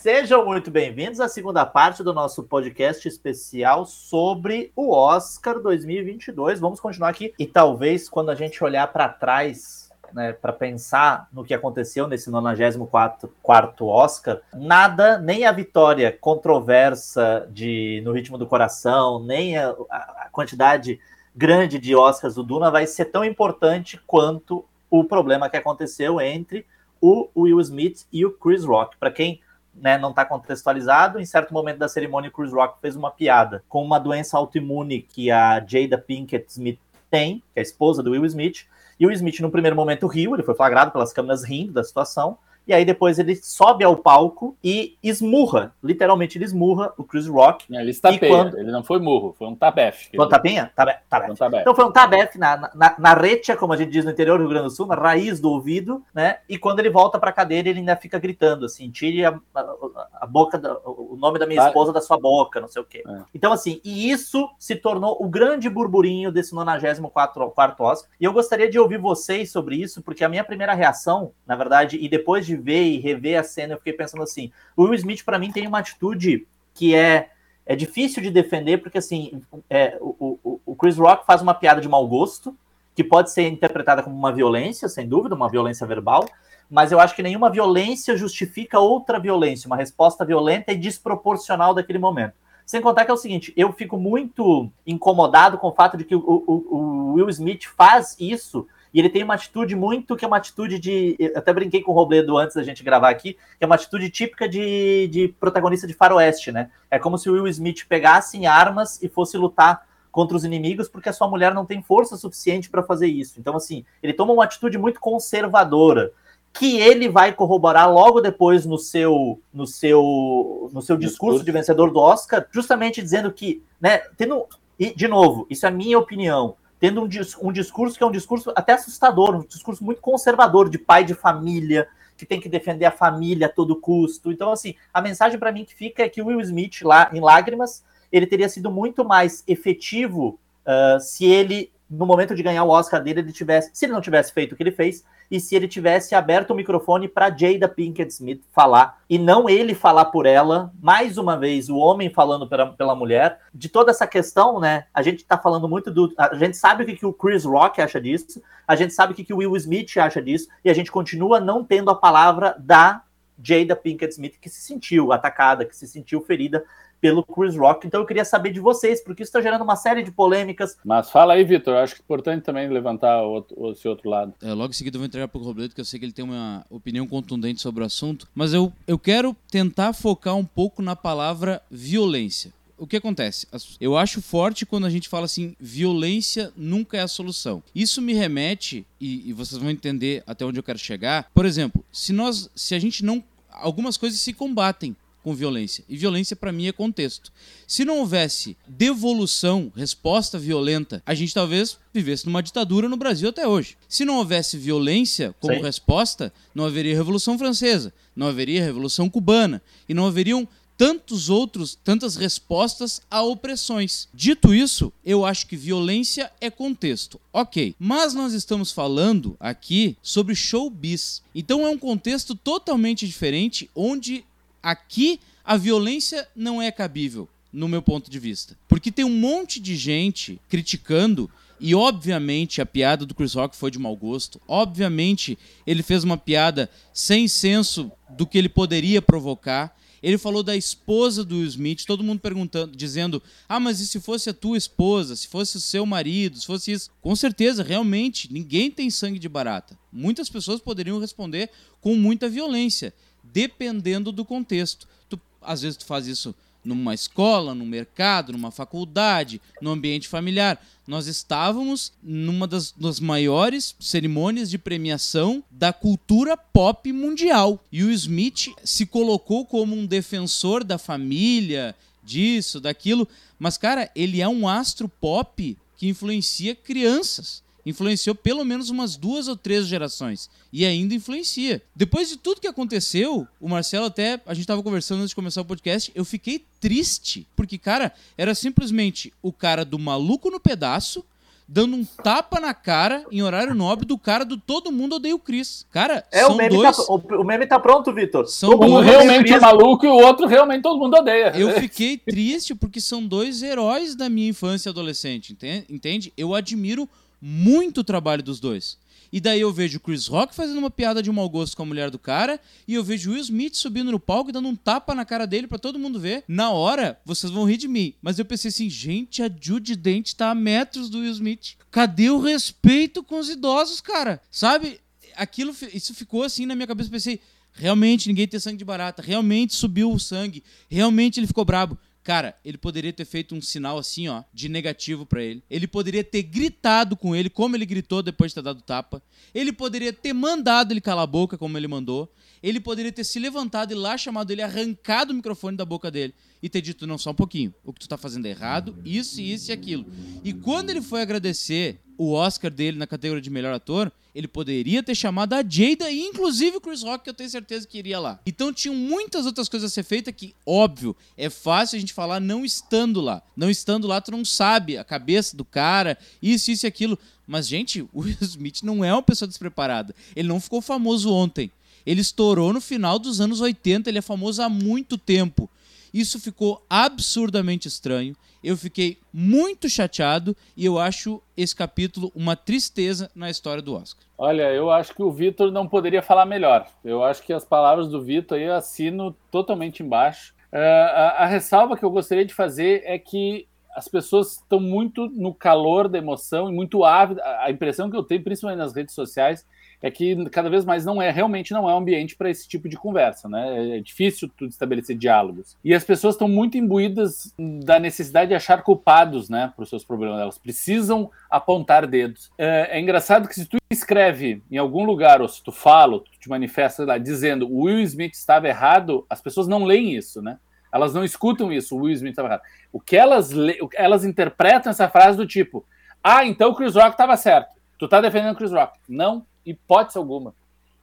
[0.00, 6.58] Sejam muito bem-vindos à segunda parte do nosso podcast especial sobre o Oscar 2022.
[6.58, 11.44] Vamos continuar aqui e talvez quando a gente olhar para trás, né, para pensar no
[11.44, 18.46] que aconteceu nesse 94 quarto Oscar, nada, nem a vitória controversa de No Ritmo do
[18.46, 20.98] Coração, nem a, a quantidade
[21.36, 26.64] grande de Oscars do Duna vai ser tão importante quanto o problema que aconteceu entre
[27.02, 28.96] o Will Smith e o Chris Rock.
[28.96, 29.42] Para quem
[29.74, 31.20] né, não está contextualizado.
[31.20, 35.30] Em certo momento da cerimônia, Chris Rock fez uma piada com uma doença autoimune que
[35.30, 36.78] a Jada Pinkett Smith
[37.10, 38.66] tem, que é a esposa do Will Smith.
[38.98, 42.38] E o Smith, no primeiro momento, riu, ele foi flagrado pelas câmeras rindo da situação.
[42.66, 47.66] E aí depois ele sobe ao palco e esmurra, literalmente ele esmurra o Chris Rock.
[47.70, 48.58] Ele estapeia, quando...
[48.58, 50.10] ele não foi murro, foi um tabefe.
[50.14, 50.72] Foi um tapinha?
[50.74, 50.94] Tabe...
[51.08, 51.32] Tabefe.
[51.32, 51.60] Um.
[51.60, 54.44] Então foi um tabefe na, na, na retia, como a gente diz no interior do
[54.44, 56.38] Rio Grande do Sul, na raiz do ouvido, né?
[56.48, 60.26] E quando ele volta pra cadeira, ele ainda fica gritando assim, tire a, a, a
[60.26, 63.02] boca, da, o nome da minha esposa da sua boca, não sei o quê.
[63.06, 63.20] É.
[63.34, 68.10] Então assim, e isso se tornou o grande burburinho desse 94 quarto Oscar.
[68.20, 71.98] E eu gostaria de ouvir vocês sobre isso, porque a minha primeira reação, na verdade,
[72.00, 75.24] e depois de ver e rever a cena, eu fiquei pensando assim: o Will Smith,
[75.24, 77.30] para mim, tem uma atitude que é,
[77.66, 81.80] é difícil de defender, porque assim, é, o, o, o Chris Rock faz uma piada
[81.80, 82.56] de mau gosto,
[82.94, 86.28] que pode ser interpretada como uma violência, sem dúvida, uma violência verbal,
[86.70, 91.98] mas eu acho que nenhuma violência justifica outra violência, uma resposta violenta e desproporcional daquele
[91.98, 92.34] momento.
[92.64, 96.14] Sem contar que é o seguinte, eu fico muito incomodado com o fato de que
[96.14, 100.28] o, o, o Will Smith faz isso e ele tem uma atitude muito que é
[100.28, 101.16] uma atitude de.
[101.18, 104.10] Eu até brinquei com o Robledo antes da gente gravar aqui, que é uma atitude
[104.10, 106.70] típica de, de protagonista de faroeste, né?
[106.90, 110.88] É como se o Will Smith pegasse em armas e fosse lutar contra os inimigos
[110.88, 113.38] porque a sua mulher não tem força suficiente para fazer isso.
[113.38, 116.12] Então, assim, ele toma uma atitude muito conservadora
[116.52, 121.92] que ele vai corroborar logo depois no seu no seu no seu discurso de vencedor
[121.92, 127.02] do Oscar, justamente dizendo que, né, tendo e de novo, isso é minha opinião tendo
[127.02, 127.08] um,
[127.42, 131.14] um discurso que é um discurso até assustador, um discurso muito conservador de pai de
[131.14, 134.32] família, que tem que defender a família a todo custo.
[134.32, 137.20] Então, assim, a mensagem para mim que fica é que o Will Smith, lá em
[137.20, 142.68] Lágrimas, ele teria sido muito mais efetivo uh, se ele, no momento de ganhar o
[142.68, 145.56] Oscar dele, ele tivesse, se ele não tivesse feito o que ele fez, e se
[145.56, 150.24] ele tivesse aberto o microfone para Jada Pinkett Smith falar e não ele falar por
[150.24, 154.84] ela, mais uma vez o homem falando pela, pela mulher, de toda essa questão, né?
[154.94, 156.12] A gente tá falando muito do.
[156.16, 159.16] A gente sabe o que, que o Chris Rock acha disso, a gente sabe o
[159.16, 162.54] que, que o Will Smith acha disso, e a gente continua não tendo a palavra
[162.58, 163.02] da
[163.42, 166.64] Jada Pinkett Smith, que se sentiu atacada, que se sentiu ferida
[167.00, 167.86] pelo Chris Rock.
[167.86, 170.76] Então eu queria saber de vocês, porque isso está gerando uma série de polêmicas.
[170.84, 171.74] Mas fala aí, Vitor.
[171.76, 174.34] Acho que é importante também levantar outro, esse outro lado.
[174.42, 176.12] É, logo em seguida eu vou entregar para o Robledo, que eu sei que ele
[176.12, 178.28] tem uma opinião contundente sobre o assunto.
[178.34, 182.52] Mas eu, eu quero tentar focar um pouco na palavra violência.
[182.76, 183.46] O que acontece?
[183.78, 187.62] Eu acho forte quando a gente fala assim, violência nunca é a solução.
[187.74, 191.28] Isso me remete, e, e vocês vão entender até onde eu quero chegar.
[191.34, 195.84] Por exemplo, se nós, se a gente não algumas coisas se combatem com violência.
[195.88, 197.32] E violência, para mim, é contexto.
[197.66, 203.46] Se não houvesse devolução, resposta violenta, a gente talvez vivesse numa ditadura no Brasil até
[203.46, 203.76] hoje.
[203.88, 205.62] Se não houvesse violência como Sim.
[205.62, 210.48] resposta, não haveria Revolução Francesa, não haveria Revolução Cubana e não haveriam
[210.80, 214.08] tantos outros, tantas respostas a opressões.
[214.14, 217.20] Dito isso, eu acho que violência é contexto.
[217.30, 221.22] Ok, mas nós estamos falando aqui sobre showbiz.
[221.34, 224.24] Então é um contexto totalmente diferente, onde
[224.62, 228.56] aqui a violência não é cabível, no meu ponto de vista.
[228.68, 233.70] Porque tem um monte de gente criticando e obviamente a piada do Chris Rock foi
[233.70, 234.40] de mau gosto.
[234.48, 239.76] Obviamente ele fez uma piada sem senso do que ele poderia provocar.
[240.02, 244.00] Ele falou da esposa do Will Smith, todo mundo perguntando, dizendo: "Ah, mas e se
[244.00, 248.32] fosse a tua esposa, se fosse o seu marido, se fosse isso?" Com certeza, realmente,
[248.32, 249.78] ninguém tem sangue de barata.
[249.92, 251.50] Muitas pessoas poderiam responder
[251.82, 252.94] com muita violência,
[253.32, 254.86] dependendo do contexto.
[255.08, 260.62] Tu, às vezes tu faz isso numa escola, num mercado, numa faculdade, no ambiente familiar.
[260.86, 267.64] Nós estávamos numa das, das, maiores cerimônias de premiação da cultura pop mundial.
[267.72, 273.08] E o Smith se colocou como um defensor da família, disso, daquilo.
[273.38, 279.28] Mas, cara, ele é um astro pop que influencia crianças influenciou pelo menos umas duas
[279.28, 280.28] ou três gerações.
[280.52, 281.62] E ainda influencia.
[281.74, 284.20] Depois de tudo que aconteceu, o Marcelo até.
[284.26, 285.90] A gente estava conversando antes de começar o podcast.
[285.94, 287.26] Eu fiquei triste.
[287.34, 291.04] Porque, cara, era simplesmente o cara do maluco no pedaço.
[291.52, 295.18] Dando um tapa na cara em horário nobre do cara do Todo Mundo Odeia o
[295.18, 295.66] Chris.
[295.72, 296.76] Cara, é, são o, meme dois...
[296.76, 298.28] tá, o, o, meme tá pronto, Vitor.
[298.28, 298.86] São um dois...
[298.86, 301.32] realmente é maluco e o outro realmente todo mundo odeia.
[301.36, 305.36] Eu fiquei triste porque são dois heróis da minha infância e adolescente,
[305.68, 306.12] entende?
[306.16, 306.88] Eu admiro
[307.20, 308.78] muito trabalho dos dois.
[309.12, 311.90] E daí eu vejo Chris Rock fazendo uma piada de mau gosto com a mulher
[311.90, 315.04] do cara, e eu vejo Will Smith subindo no palco e dando um tapa na
[315.04, 316.22] cara dele para todo mundo ver.
[316.28, 317.94] Na hora, vocês vão rir de mim.
[318.00, 321.56] Mas eu pensei assim, gente, a Judy Dent tá a metros do Will Smith.
[321.70, 324.20] Cadê o respeito com os idosos, cara?
[324.30, 324.80] Sabe?
[325.16, 326.88] Aquilo, isso ficou assim na minha cabeça.
[326.88, 327.20] Eu pensei,
[327.52, 331.76] realmente ninguém tem sangue de barata, realmente subiu o sangue, realmente ele ficou brabo.
[332.10, 335.44] Cara, ele poderia ter feito um sinal assim, ó, de negativo para ele.
[335.48, 339.00] Ele poderia ter gritado com ele, como ele gritou depois de ter dado tapa.
[339.32, 342.12] Ele poderia ter mandado ele calar a boca, como ele mandou.
[342.42, 346.14] Ele poderia ter se levantado e lá chamado ele, arrancado o microfone da boca dele
[346.42, 349.20] e ter dito: não, só um pouquinho, o que tu tá fazendo é errado, isso,
[349.20, 349.86] isso e aquilo.
[350.24, 354.82] E quando ele foi agradecer o Oscar dele na categoria de melhor ator, ele poderia
[354.82, 358.00] ter chamado a Jada e inclusive o Chris Rock, que eu tenho certeza que iria
[358.00, 358.18] lá.
[358.24, 362.18] Então tinham muitas outras coisas a ser feitas que, óbvio, é fácil a gente falar
[362.18, 363.22] não estando lá.
[363.36, 366.98] Não estando lá, tu não sabe a cabeça do cara, isso, isso e aquilo.
[367.26, 369.94] Mas, gente, o Will Smith não é uma pessoa despreparada.
[370.16, 371.50] Ele não ficou famoso ontem.
[371.86, 375.48] Ele estourou no final dos anos 80, ele é famoso há muito tempo.
[375.92, 378.14] Isso ficou absurdamente estranho.
[378.42, 384.04] Eu fiquei muito chateado e eu acho esse capítulo uma tristeza na história do Oscar.
[384.16, 386.66] Olha, eu acho que o Vitor não poderia falar melhor.
[386.84, 390.34] Eu acho que as palavras do Vitor aí eu assino totalmente embaixo.
[390.52, 395.06] Uh, a, a ressalva que eu gostaria de fazer é que as pessoas estão muito
[395.08, 397.24] no calor da emoção e muito ávidas.
[397.24, 399.46] A impressão que eu tenho, principalmente nas redes sociais,
[399.82, 402.68] é que cada vez mais não é realmente não é um ambiente para esse tipo
[402.68, 403.78] de conversa, né?
[403.78, 405.56] É difícil tudo estabelecer diálogos.
[405.64, 409.84] E as pessoas estão muito imbuídas da necessidade de achar culpados, né, para os seus
[409.84, 410.20] problemas.
[410.20, 412.30] Elas precisam apontar dedos.
[412.36, 416.10] É, é, engraçado que se tu escreve em algum lugar ou se tu fala, tu
[416.18, 420.38] te manifesta lá dizendo o Will Smith estava errado, as pessoas não leem isso, né?
[420.72, 422.42] Elas não escutam isso, o Will Smith estava errado.
[422.72, 423.30] O que elas
[423.74, 425.64] elas interpretam essa frase do tipo:
[426.02, 427.58] "Ah, então o Chris Rock estava certo.
[427.78, 428.78] Tu tá defendendo o Chris Rock".
[428.88, 430.34] Não, hipótese alguma.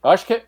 [0.02, 0.42] Eu acho que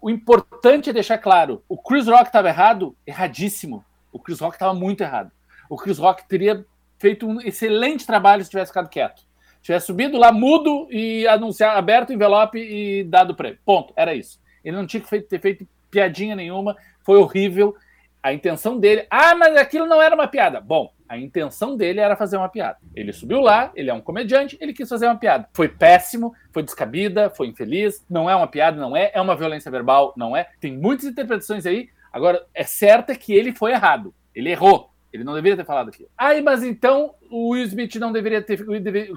[0.00, 3.84] o importante é deixar claro: o Chris Rock estava errado, erradíssimo.
[4.12, 5.30] O Chris Rock estava muito errado.
[5.68, 6.64] O Chris Rock teria
[6.98, 9.22] feito um excelente trabalho se tivesse ficado quieto.
[9.62, 13.58] Tivesse subido lá mudo e anunciado, aberto o envelope e dado prêmio.
[13.64, 13.92] Ponto.
[13.96, 14.40] Era isso.
[14.64, 16.76] Ele não tinha que ter feito piadinha nenhuma.
[17.04, 17.74] Foi horrível.
[18.22, 19.06] A intenção dele.
[19.10, 20.60] Ah, mas aquilo não era uma piada.
[20.60, 22.78] Bom, a intenção dele era fazer uma piada.
[22.96, 25.46] Ele subiu lá, ele é um comediante, ele quis fazer uma piada.
[25.52, 29.70] Foi péssimo, foi descabida, foi infeliz, não é uma piada, não é, é uma violência
[29.70, 30.48] verbal, não é.
[30.58, 31.90] Tem muitas interpretações aí.
[32.10, 34.14] Agora, é certa que ele foi errado.
[34.34, 34.90] Ele errou.
[35.12, 36.08] Ele não deveria ter falado aquilo.
[36.16, 38.64] Ai, mas então o Will Smith não deveria ter.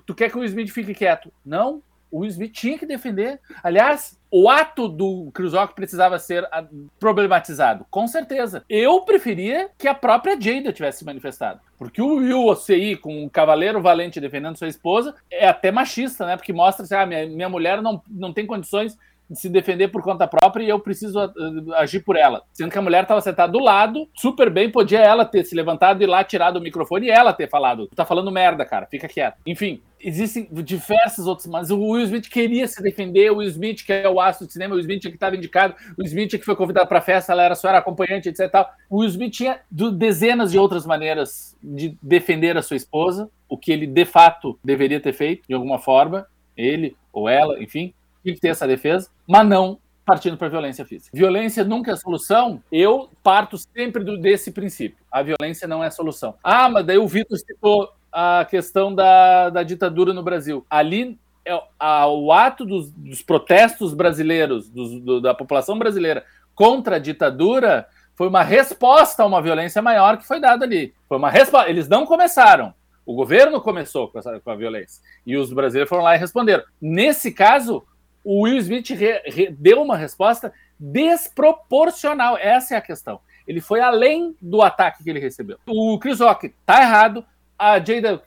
[0.05, 1.31] Tu quer que o Will Smith fique quieto?
[1.45, 3.39] Não o Will Smith tinha que defender.
[3.63, 6.65] Aliás, o ato do Chris Rock precisava ser ah,
[6.99, 8.63] problematizado, com certeza.
[8.69, 11.59] Eu preferia que a própria Jada tivesse se manifestado.
[11.77, 16.37] Porque o Will OCI, com um cavaleiro valente defendendo sua esposa, é até machista, né?
[16.37, 18.97] Porque mostra assim, ah, minha, minha mulher não, não tem condições
[19.33, 22.43] se defender por conta própria e eu preciso uh, agir por ela.
[22.53, 26.03] Sendo que a mulher estava sentada do lado, super bem, podia ela ter se levantado
[26.03, 27.87] e lá tirado o microfone e ela ter falado.
[27.95, 29.37] Tá falando merda, cara, fica quieto.
[29.45, 33.91] Enfim, existem diversos outros, mas o Will Smith queria se defender, o Will Smith, que
[33.91, 36.45] é o astro de cinema, o Will Smith que estava indicado, o Will Smith que
[36.45, 38.49] foi convidado para a festa, ela era só era acompanhante, etc.
[38.51, 38.69] Tal.
[38.89, 43.71] O Will Smith tinha dezenas de outras maneiras de defender a sua esposa, o que
[43.71, 47.93] ele de fato deveria ter feito, de alguma forma, ele ou ela, enfim,
[48.25, 51.15] tinha que ter essa defesa, mas não partindo para violência física.
[51.15, 52.61] Violência nunca é solução.
[52.71, 54.97] Eu parto sempre do, desse princípio.
[55.11, 56.35] A violência não é solução.
[56.43, 60.65] Ah, mas daí o Vitor citou a questão da, da ditadura no Brasil.
[60.69, 66.97] Ali é, a, o ato dos, dos protestos brasileiros, dos, do, da população brasileira contra
[66.97, 70.93] a ditadura, foi uma resposta a uma violência maior que foi dada ali.
[71.09, 71.69] Foi uma resposta.
[71.69, 72.73] Eles não começaram.
[73.05, 75.01] O governo começou com, essa, com a violência.
[75.25, 76.63] E os brasileiros foram lá e responderam.
[76.81, 77.85] Nesse caso,
[78.25, 82.35] o Will Smith re, re, deu uma resposta desproporcional.
[82.37, 83.19] Essa é a questão.
[83.47, 85.59] Ele foi além do ataque que ele recebeu.
[85.67, 87.23] O Chris Rock tá errado.
[87.57, 88.21] A Jada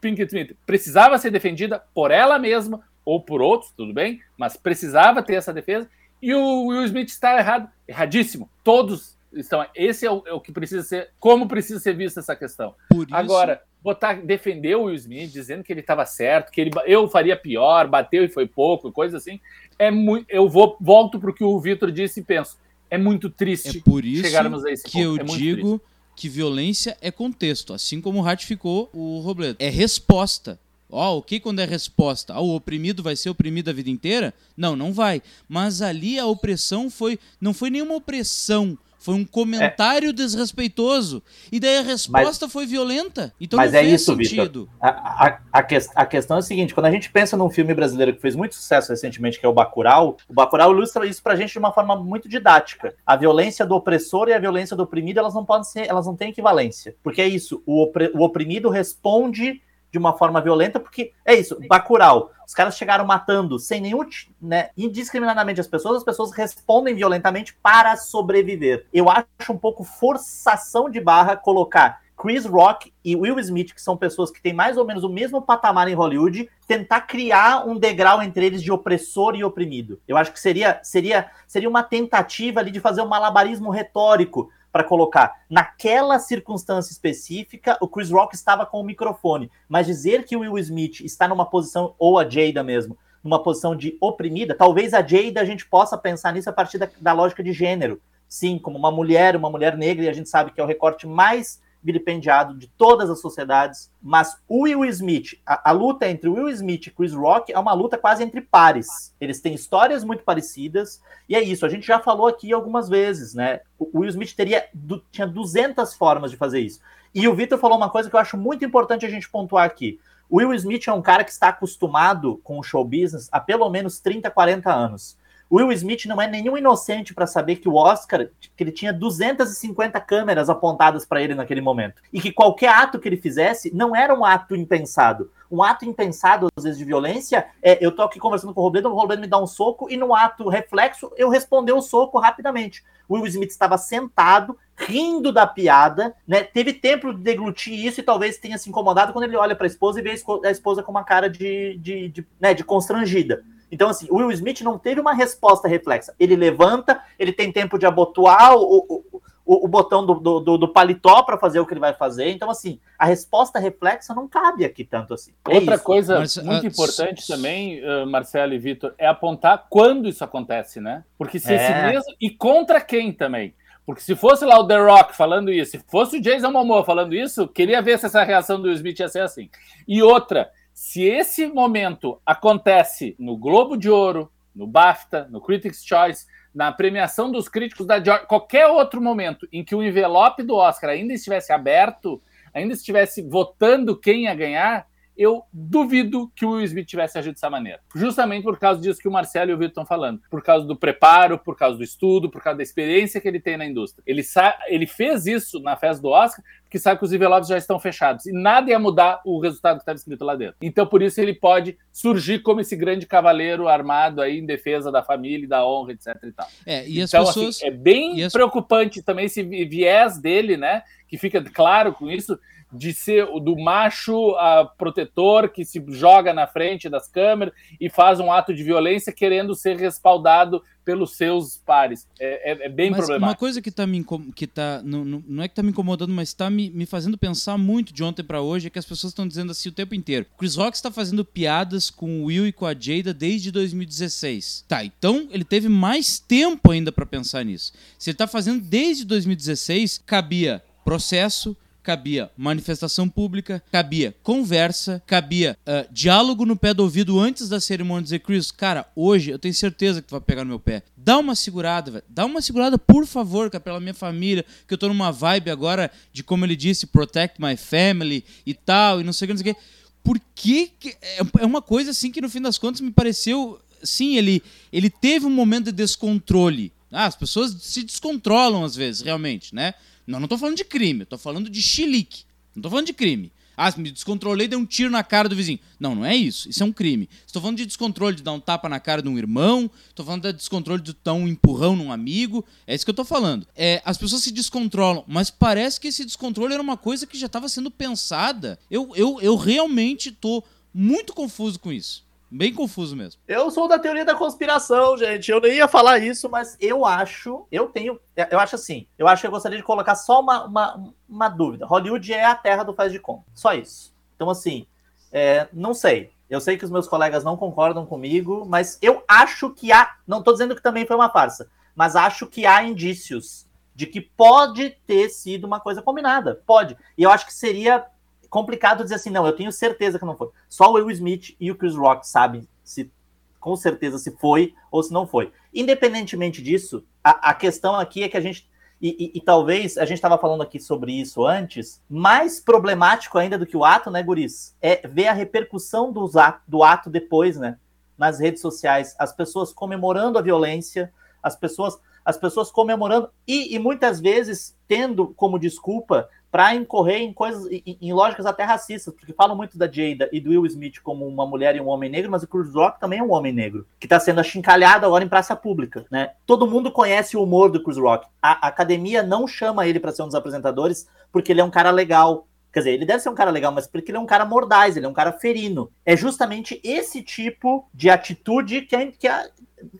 [0.00, 5.22] Pinkett Smith precisava ser defendida por ela mesma ou por outros, tudo bem, mas precisava
[5.22, 5.88] ter essa defesa.
[6.22, 8.48] E o Will Smith está errado, erradíssimo.
[8.64, 9.66] Todos estão.
[9.74, 12.74] Esse é o, é o que precisa ser, como precisa ser vista essa questão.
[12.94, 13.06] Isso...
[13.10, 17.36] Agora, botar, defender o Will Smith, dizendo que ele estava certo, que ele, eu faria
[17.36, 19.40] pior, bateu e foi pouco, coisa assim.
[19.78, 22.56] É muito, eu vou volto para o que o Vitor disse e penso.
[22.90, 25.04] É muito triste é por isso chegarmos a esse que ponto.
[25.04, 25.86] eu é digo triste.
[26.14, 29.56] que violência é contexto, assim como ratificou o Robledo.
[29.58, 30.58] É resposta.
[30.88, 32.32] Ó, oh, o que quando é resposta?
[32.32, 34.32] Ah, o oprimido vai ser oprimido a vida inteira?
[34.56, 35.20] Não, não vai.
[35.48, 37.18] Mas ali a opressão foi.
[37.40, 38.78] Não foi nenhuma opressão.
[39.06, 40.12] Foi um comentário é.
[40.12, 41.22] desrespeitoso.
[41.52, 43.32] E daí a resposta mas, foi violenta.
[43.40, 44.68] Então mas não é fez isso, sentido.
[44.80, 47.72] A, a, a, que, a, questão é a seguinte: quando a gente pensa num filme
[47.72, 51.36] brasileiro que fez muito sucesso recentemente, que é o Bacurau, o Bacurau ilustra isso pra
[51.36, 52.96] gente de uma forma muito didática.
[53.06, 56.16] A violência do opressor e a violência do oprimido, elas não podem ser, elas não
[56.16, 56.96] têm equivalência.
[57.00, 61.56] Porque é isso, o, opre, o oprimido responde de uma forma violenta, porque é isso,
[61.68, 62.32] Bacurau.
[62.46, 64.06] Os caras chegaram matando sem nenhum,
[64.40, 68.86] né, indiscriminadamente as pessoas, as pessoas respondem violentamente para sobreviver.
[68.92, 73.96] Eu acho um pouco forçação de barra colocar Chris Rock e Will Smith, que são
[73.96, 78.22] pessoas que têm mais ou menos o mesmo patamar em Hollywood, tentar criar um degrau
[78.22, 80.00] entre eles de opressor e oprimido.
[80.08, 84.84] Eu acho que seria, seria, seria uma tentativa ali de fazer um malabarismo retórico para
[84.84, 90.40] colocar naquela circunstância específica, o Chris Rock estava com o microfone, mas dizer que o
[90.40, 95.00] Will Smith está numa posição, ou a Jada mesmo, numa posição de oprimida, talvez a
[95.00, 98.02] Jada a gente possa pensar nisso a partir da, da lógica de gênero.
[98.28, 101.06] Sim, como uma mulher, uma mulher negra, e a gente sabe que é o recorte
[101.06, 106.48] mais vilipendiado de todas as sociedades, mas o Will Smith, a, a, luta entre Will
[106.48, 109.14] Smith e Chris Rock é uma luta quase entre pares.
[109.20, 113.34] Eles têm histórias muito parecidas, e é isso, a gente já falou aqui algumas vezes,
[113.34, 113.60] né?
[113.78, 114.68] O Will Smith teria,
[115.12, 116.80] tinha 200 formas de fazer isso.
[117.14, 119.98] E o Victor falou uma coisa que eu acho muito importante a gente pontuar aqui.
[120.28, 123.70] O Will Smith é um cara que está acostumado com o show business há pelo
[123.70, 125.16] menos 30, 40 anos.
[125.50, 130.00] Will Smith não é nenhum inocente para saber que o Oscar, que ele tinha 250
[130.00, 132.02] câmeras apontadas para ele naquele momento.
[132.12, 135.30] E que qualquer ato que ele fizesse não era um ato impensado.
[135.50, 138.88] Um ato impensado, às vezes, de violência, é eu tô aqui conversando com o Robledo,
[138.88, 142.82] o Robledo me dá um soco, e no ato reflexo, eu responder o soco rapidamente.
[143.08, 146.42] Will Smith estava sentado, rindo da piada, né?
[146.42, 149.68] Teve tempo de deglutir isso e talvez tenha se incomodado quando ele olha para a
[149.68, 150.10] esposa e vê
[150.44, 153.44] a esposa com uma cara de, de, de, né, de constrangida.
[153.76, 156.14] Então, assim, o Will Smith não teve uma resposta reflexa.
[156.18, 159.04] Ele levanta, ele tem tempo de abotoar o, o,
[159.44, 162.30] o, o botão do, do, do paletó para fazer o que ele vai fazer.
[162.30, 165.32] Então, assim, a resposta reflexa não cabe aqui tanto assim.
[165.46, 165.84] É Outra isso.
[165.84, 170.80] coisa Mas, muito uh, importante também, uh, Marcelo e Vitor, é apontar quando isso acontece,
[170.80, 171.04] né?
[171.18, 171.56] Porque se é.
[171.56, 172.16] esse mesmo.
[172.18, 173.54] E contra quem também?
[173.84, 177.14] Porque se fosse lá o The Rock falando isso, se fosse o Jason Momoa falando
[177.14, 179.50] isso, queria ver se essa reação do Will Smith ia ser assim.
[179.86, 186.26] E outra, se esse momento acontece no Globo de Ouro, no BAFTA, no Critics' Choice,
[186.54, 190.90] na premiação dos críticos da Georgia, qualquer outro momento em que o envelope do Oscar
[190.90, 192.20] ainda estivesse aberto,
[192.52, 194.86] ainda estivesse votando quem ia ganhar,
[195.16, 197.80] eu duvido que o Will Smith tivesse agido dessa maneira.
[197.94, 200.20] Justamente por causa disso que o Marcelo e o Vitor estão falando.
[200.30, 203.56] Por causa do preparo, por causa do estudo, por causa da experiência que ele tem
[203.56, 204.02] na indústria.
[204.06, 204.22] Ele,
[204.68, 208.26] ele fez isso na festa do Oscar porque sabe que os envelopes já estão fechados.
[208.26, 210.56] E nada ia mudar o resultado que estava escrito lá dentro.
[210.60, 215.02] Então, por isso, ele pode surgir como esse grande cavaleiro armado aí em defesa da
[215.02, 216.16] família e da honra, etc.
[216.24, 216.48] E tal.
[216.66, 217.56] É, e então, pessoas...
[217.56, 218.32] assim, é bem as...
[218.32, 220.82] preocupante também esse viés dele, né?
[221.08, 222.38] Que fica claro com isso
[222.72, 227.88] de ser o do macho a protetor que se joga na frente das câmeras e
[227.88, 232.06] faz um ato de violência querendo ser respaldado pelos seus pares.
[232.18, 233.28] É, é, é bem Mas problemático.
[233.28, 234.04] uma coisa que tá me
[234.36, 237.58] que tá não, não, é que tá me incomodando, mas tá me, me fazendo pensar
[237.58, 240.26] muito de ontem pra hoje é que as pessoas estão dizendo assim o tempo inteiro.
[240.38, 244.64] Chris Rock está fazendo piadas com o Will e com a Jada desde 2016.
[244.68, 247.72] Tá, então ele teve mais tempo ainda pra pensar nisso.
[247.98, 251.56] Se ele tá fazendo desde 2016, cabia processo,
[251.86, 258.02] cabia manifestação pública, cabia conversa, cabia ah, diálogo no pé do ouvido antes da cerimônia
[258.02, 260.82] dizer, Chris, cara, hoje eu tenho certeza que tu vai pegar no meu pé.
[260.96, 262.04] Dá uma segurada, velho.
[262.08, 265.88] Dá uma segurada, por favor, cara, pela minha família, que eu tô numa vibe agora
[266.12, 269.42] de, como ele disse, protect my family e tal, e não sei o que, não
[269.42, 269.60] sei o que.
[270.02, 273.60] Por que, que é é uma coisa assim que no fim das contas me pareceu,
[273.80, 276.72] sim, ele ele teve um momento de descontrole.
[276.90, 279.74] Ah, as pessoas se descontrolam às vezes, realmente, né?
[280.06, 282.24] Não, não tô falando de crime, eu tô falando de chilique.
[282.54, 283.32] Não tô falando de crime.
[283.56, 285.58] Ah, me descontrolei, dei um tiro na cara do vizinho.
[285.80, 286.48] Não, não é isso.
[286.48, 287.08] Isso é um crime.
[287.26, 289.70] Estou falando de descontrole de dar um tapa na cara de um irmão.
[289.88, 292.44] Estou falando de descontrole de dar um empurrão num amigo.
[292.66, 293.46] É isso que eu tô falando.
[293.56, 297.26] É, as pessoas se descontrolam, mas parece que esse descontrole era uma coisa que já
[297.26, 298.58] estava sendo pensada.
[298.70, 302.04] Eu, eu, eu realmente tô muito confuso com isso.
[302.30, 303.20] Bem confuso mesmo.
[303.26, 305.30] Eu sou da teoria da conspiração, gente.
[305.30, 308.00] Eu nem ia falar isso, mas eu acho, eu tenho,
[308.30, 311.66] eu acho assim, eu acho que eu gostaria de colocar só uma, uma, uma dúvida.
[311.66, 313.24] Hollywood é a terra do faz de conta.
[313.32, 313.94] Só isso.
[314.16, 314.66] Então, assim,
[315.12, 316.10] é, não sei.
[316.28, 319.94] Eu sei que os meus colegas não concordam comigo, mas eu acho que há.
[320.06, 324.00] Não estou dizendo que também foi uma farsa, mas acho que há indícios de que
[324.00, 326.42] pode ter sido uma coisa combinada.
[326.46, 326.76] Pode.
[326.98, 327.86] E eu acho que seria
[328.30, 330.28] complicado dizer assim, não, eu tenho certeza que não foi.
[330.48, 332.90] Só o Will Smith e o Chris Rock sabem se
[333.38, 335.32] com certeza se foi ou se não foi.
[335.54, 338.48] Independentemente disso, a, a questão aqui é que a gente.
[338.82, 343.38] E, e- e talvez, a gente estava falando aqui sobre isso antes, mais problemático ainda
[343.38, 344.54] do que o ato, né, Guris?
[344.60, 347.56] É ver a repercussão ato, do ato depois, né?
[347.96, 353.58] Nas redes sociais, as pessoas comemorando a violência, as pessoas, as pessoas comemorando, e, e
[353.58, 359.12] muitas vezes tendo como desculpa para incorrer em coisas, em, em lógicas até racistas, porque
[359.12, 362.10] falam muito da Jada e do Will Smith como uma mulher e um homem negro,
[362.10, 365.08] mas o Chris Rock também é um homem negro, que está sendo achincalhado agora em
[365.08, 366.12] praça pública, né?
[366.26, 368.06] Todo mundo conhece o humor do Chris Rock.
[368.20, 371.50] A, a academia não chama ele para ser um dos apresentadores porque ele é um
[371.50, 372.26] cara legal.
[372.52, 374.76] Quer dizer, ele deve ser um cara legal, mas porque ele é um cara mordaz,
[374.76, 375.70] ele é um cara ferino.
[375.84, 379.26] É justamente esse tipo de atitude que a, que a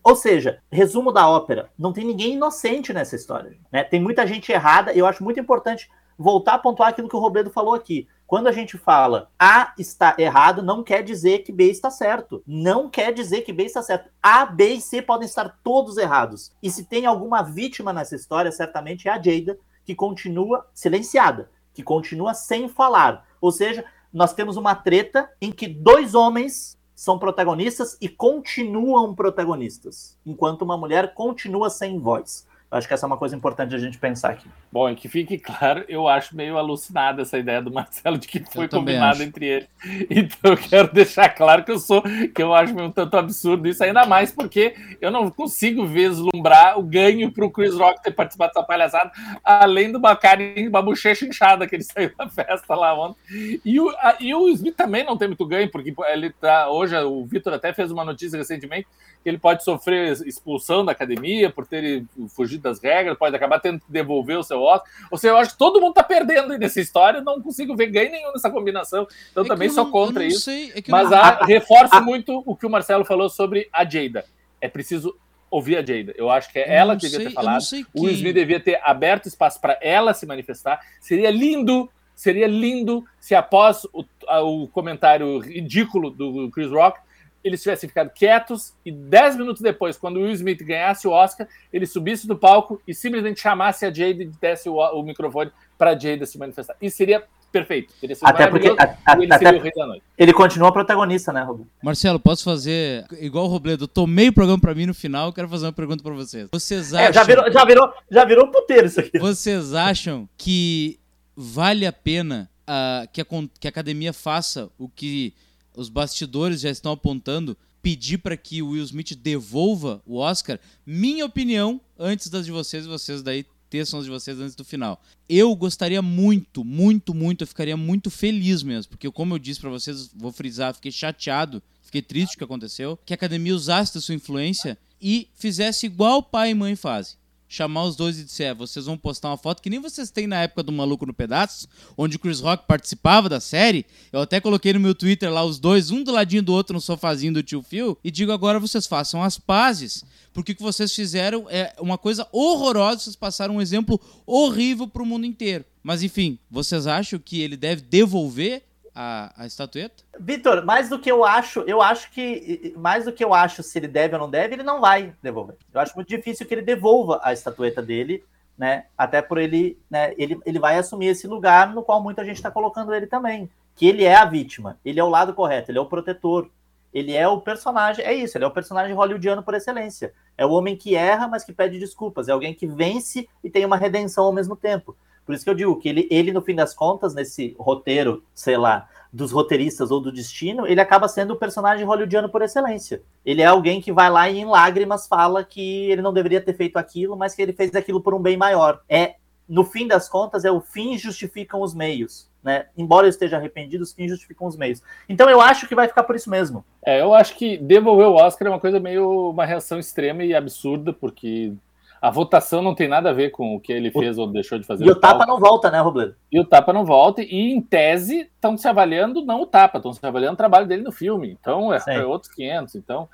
[0.03, 3.57] ou seja, resumo da ópera, não tem ninguém inocente nessa história.
[3.71, 3.85] Né?
[3.85, 7.21] Tem muita gente errada, e eu acho muito importante voltar a pontuar aquilo que o
[7.21, 8.09] Robledo falou aqui.
[8.27, 12.43] Quando a gente fala A está errado, não quer dizer que B está certo.
[12.47, 14.11] Não quer dizer que B está certo.
[14.21, 16.51] A, B e C podem estar todos errados.
[16.61, 21.85] E se tem alguma vítima nessa história, certamente é a Jada, que continua silenciada, que
[21.85, 23.25] continua sem falar.
[23.41, 30.19] Ou seja, nós temos uma treta em que dois homens são protagonistas e continuam protagonistas,
[30.25, 32.47] enquanto uma mulher continua sem voz.
[32.71, 34.49] Eu acho que essa é uma coisa importante a gente pensar aqui.
[34.73, 38.41] Bom, e que fique claro, eu acho meio alucinada essa ideia do Marcelo de que
[38.53, 39.23] foi combinado acho.
[39.23, 39.69] entre eles.
[40.11, 43.85] Então eu quero deixar claro que eu sou, que eu acho um tanto absurdo isso,
[43.85, 48.53] ainda mais porque eu não consigo vislumbrar o ganho para o Chris Rock ter participado
[48.53, 49.13] dessa palhaçada,
[49.45, 53.61] além de uma cara, uma bochecha inchada que ele saiu da festa lá ontem.
[53.65, 56.69] E o, a- e o Smith também não tem muito ganho, porque ele tá.
[56.69, 58.87] Hoje o Vitor até fez uma notícia recentemente
[59.23, 63.81] que ele pode sofrer expulsão da academia por ter fugido das regras, pode acabar tendo
[63.81, 64.91] que devolver o seu Oscar.
[65.11, 68.11] Ou seja, eu acho que todo mundo tá perdendo nessa história, não consigo ver ganho
[68.11, 69.07] nenhum nessa combinação.
[69.31, 70.41] Então É também sou não- contra isso.
[70.41, 73.85] sei, é Mas não- a, reforço a- muito o que o Marcelo falou sobre a
[73.85, 74.25] Jada.
[74.61, 75.17] É preciso
[75.51, 76.13] ouvir a Jada.
[76.17, 77.63] Eu acho que é Eu ela que devia sei- ter falado.
[77.95, 80.81] O Will devia ter aberto espaço para ela se manifestar.
[81.01, 84.05] Seria lindo, seria lindo se após o,
[84.43, 86.99] o comentário ridículo do Chris Rock,
[87.47, 91.47] eles tivessem ficado quietos e 10 minutos depois, quando o Will Smith ganhasse o Oscar,
[91.73, 95.91] ele subisse do palco e simplesmente chamasse a Jada e desse o, o microfone para
[95.93, 96.77] a Jada se manifestar.
[96.81, 97.23] Isso seria
[97.53, 97.95] perfeito.
[98.01, 100.03] Teria sido Até porque a- a- e ele seria até- o rei da noite.
[100.19, 101.67] ele continua protagonista, né, Robo?
[101.83, 103.87] Marcelo, posso fazer igual o Robledo?
[103.89, 106.49] Tomei o programa pra mim no final, eu quero fazer uma pergunta pra vocês.
[106.53, 109.19] Vocês acham, É, já virou, já virou, já virou puteiro isso aqui.
[109.19, 110.99] vocês acham que
[111.35, 113.25] vale a pena ah, que, a,
[113.61, 115.33] que a academia faça o que
[115.77, 120.59] os bastidores já estão apontando, pedir pra que o Will Smith devolva o Oscar?
[120.85, 125.01] Minha opinião, antes das de vocês, vocês daí teçam as de vocês antes do final.
[125.29, 129.71] Eu gostaria muito, muito, muito, eu ficaria muito feliz mesmo, porque como eu disse pra
[129.71, 134.01] vocês, vou frisar, fiquei chateado, fiquei triste o que aconteceu, que a academia usasse da
[134.01, 137.17] sua influência e fizesse igual pai e mãe fazem.
[137.49, 140.43] Chamar os dois e disser, vocês vão postar uma foto que nem vocês têm na
[140.43, 143.87] época do Maluco no Pedaço, onde o Chris Rock participava da série.
[144.13, 146.81] Eu até coloquei no meu Twitter lá os dois, um do ladinho do outro no
[146.81, 150.95] sofazinho do tio Phil, e digo agora vocês façam as pazes, porque o que vocês
[150.95, 155.65] fizeram é uma coisa horrorosa, vocês passaram um exemplo horrível pro mundo inteiro.
[155.83, 158.65] Mas enfim, vocês acham que ele deve devolver
[158.97, 160.03] a, a estatueta?
[160.19, 163.79] Vitor, mais do que eu acho, eu acho que mais do que eu acho se
[163.79, 165.57] ele deve ou não deve, ele não vai devolver.
[165.73, 168.25] Eu acho muito difícil que ele devolva a estatueta dele,
[168.57, 168.87] né?
[168.97, 170.15] Até por ele, né?
[170.17, 173.87] Ele, ele vai assumir esse lugar no qual muita gente está colocando ele também, que
[173.87, 176.51] ele é a vítima, ele é o lado correto, ele é o protetor,
[176.95, 180.15] ele é o personagem, é isso, ele é o personagem hollywoodiano por excelência.
[180.39, 183.67] É o homem que erra, mas que pede desculpas, é alguém que vence e tem
[183.67, 184.97] uma redenção ao mesmo tempo.
[185.27, 188.57] Por isso que eu digo que ele, ele, no fim das contas, nesse roteiro, sei
[188.57, 193.03] lá, dos roteiristas ou do destino, ele acaba sendo o personagem hollywoodiano por excelência.
[193.25, 196.55] Ele é alguém que vai lá e em lágrimas fala que ele não deveria ter
[196.55, 198.81] feito aquilo, mas que ele fez aquilo por um bem maior.
[198.89, 199.17] É,
[199.49, 202.31] no fim das contas, é o fim justificam os meios.
[202.43, 202.67] Né?
[202.77, 204.81] Embora eu esteja arrependido, os fins justificam os meios.
[205.09, 206.65] Então eu acho que vai ficar por isso mesmo.
[206.85, 210.33] É, eu acho que devolver o Oscar é uma coisa meio uma reação extrema e
[210.33, 211.53] absurda, porque
[212.01, 214.23] a votação não tem nada a ver com o que ele fez o...
[214.23, 214.85] ou deixou de fazer.
[214.85, 216.15] E o tapa não volta, né, Robledo?
[216.31, 219.93] E o tapa não volta, e em tese estão se avaliando não o tapa, estão
[219.93, 221.37] se avaliando o trabalho dele no filme.
[221.41, 222.75] Então é, é outros 500.
[222.77, 223.09] Então,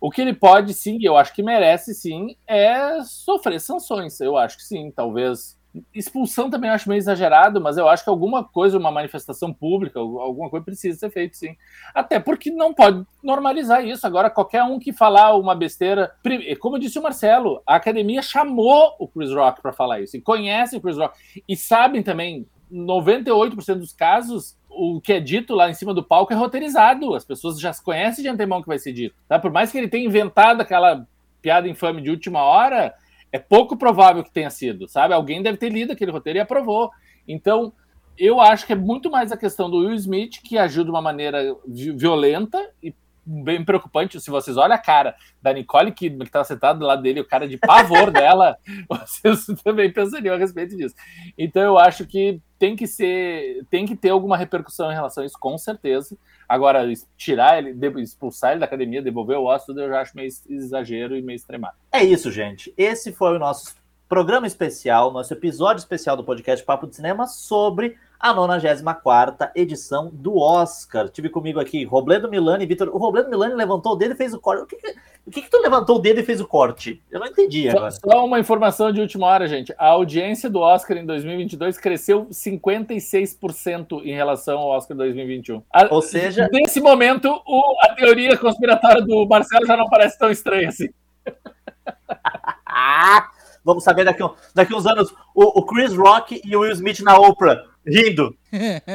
[0.00, 4.20] o que ele pode sim, eu acho que merece sim, é sofrer sanções.
[4.20, 5.57] Eu acho que sim, talvez
[5.94, 10.48] Expulsão também acho meio exagerado, mas eu acho que alguma coisa, uma manifestação pública, alguma
[10.48, 11.54] coisa precisa ser feita, sim.
[11.94, 14.06] Até porque não pode normalizar isso.
[14.06, 16.12] Agora, qualquer um que falar uma besteira.
[16.58, 20.76] Como disse o Marcelo, a academia chamou o Chris Rock para falar isso, e conhece
[20.76, 25.74] o Chris Rock, e sabem também, 98% dos casos, o que é dito lá em
[25.74, 27.14] cima do palco é roteirizado.
[27.14, 29.14] As pessoas já conhecem de antemão que vai ser dito.
[29.28, 29.38] Tá?
[29.38, 31.06] Por mais que ele tenha inventado aquela
[31.40, 32.94] piada infame de última hora
[33.32, 35.14] é pouco provável que tenha sido, sabe?
[35.14, 36.90] Alguém deve ter lido aquele roteiro e aprovou.
[37.26, 37.72] Então,
[38.16, 41.00] eu acho que é muito mais a questão do Will Smith, que agiu de uma
[41.00, 42.94] maneira violenta e
[43.28, 44.20] bem preocupante.
[44.20, 47.26] Se vocês olham a cara da Nicole Kidman, que estava sentada do lado dele, o
[47.26, 48.56] cara de pavor dela,
[48.88, 50.94] vocês também pensariam a respeito disso.
[51.36, 55.26] Então, eu acho que tem que ser, tem que ter alguma repercussão em relação a
[55.26, 56.16] isso, com certeza.
[56.48, 56.82] Agora,
[57.16, 61.22] tirar ele, expulsar ele da academia, devolver o ócio, eu já acho meio exagero e
[61.22, 61.76] meio extremado.
[61.92, 62.72] É isso, gente.
[62.76, 63.76] Esse foi o nosso
[64.08, 70.38] programa especial, nosso episódio especial do podcast Papo de Cinema sobre a 94 edição do
[70.38, 71.08] Oscar.
[71.08, 72.88] Tive comigo aqui Robledo Milani e Vitor.
[72.88, 74.62] O Robledo Milani levantou o dedo e fez o corte.
[74.62, 74.94] O que, que,
[75.26, 77.00] o que, que tu levantou o dedo e fez o corte?
[77.10, 77.92] Eu não entendi agora.
[77.92, 79.72] Só, só uma informação de última hora, gente.
[79.78, 85.62] A audiência do Oscar em 2022 cresceu 56% em relação ao Oscar 2021.
[85.72, 86.48] A, Ou seja.
[86.50, 90.88] Nesse momento, o, a teoria conspiratória do Marcelo já não parece tão estranha assim.
[93.64, 94.22] Vamos saber daqui,
[94.54, 98.34] daqui uns anos o, o Chris Rock e o Will Smith na Oprah rindo.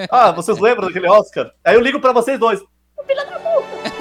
[0.10, 1.52] Ah, vocês lembram daquele Oscar?
[1.64, 2.60] Aí eu ligo para vocês dois.
[3.06, 3.94] Filha da puta!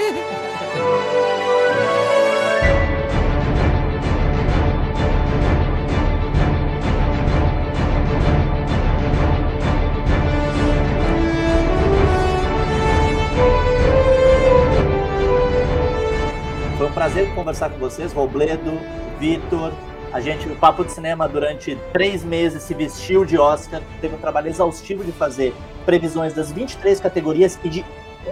[16.78, 18.72] Foi um prazer conversar com vocês, Robledo,
[19.18, 19.72] Vitor,
[20.12, 24.18] a gente, o Papo de Cinema, durante três meses, se vestiu de Oscar, teve um
[24.18, 25.54] trabalho exaustivo de fazer
[25.86, 27.84] previsões das 23 categorias e de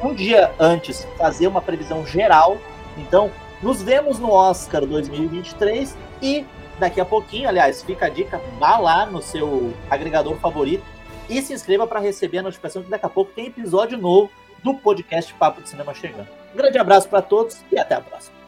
[0.03, 2.59] um dia antes fazer uma previsão geral.
[2.99, 3.31] Então,
[3.63, 6.45] nos vemos no Oscar 2023 e
[6.79, 10.85] daqui a pouquinho, aliás, fica a dica, vá lá no seu agregador favorito
[11.31, 14.31] e se inscreva para receber a notificação que daqui a pouco tem episódio novo
[14.63, 16.29] do podcast Papo de Cinema chegando.
[16.53, 18.40] Um grande abraço para todos e até a próxima.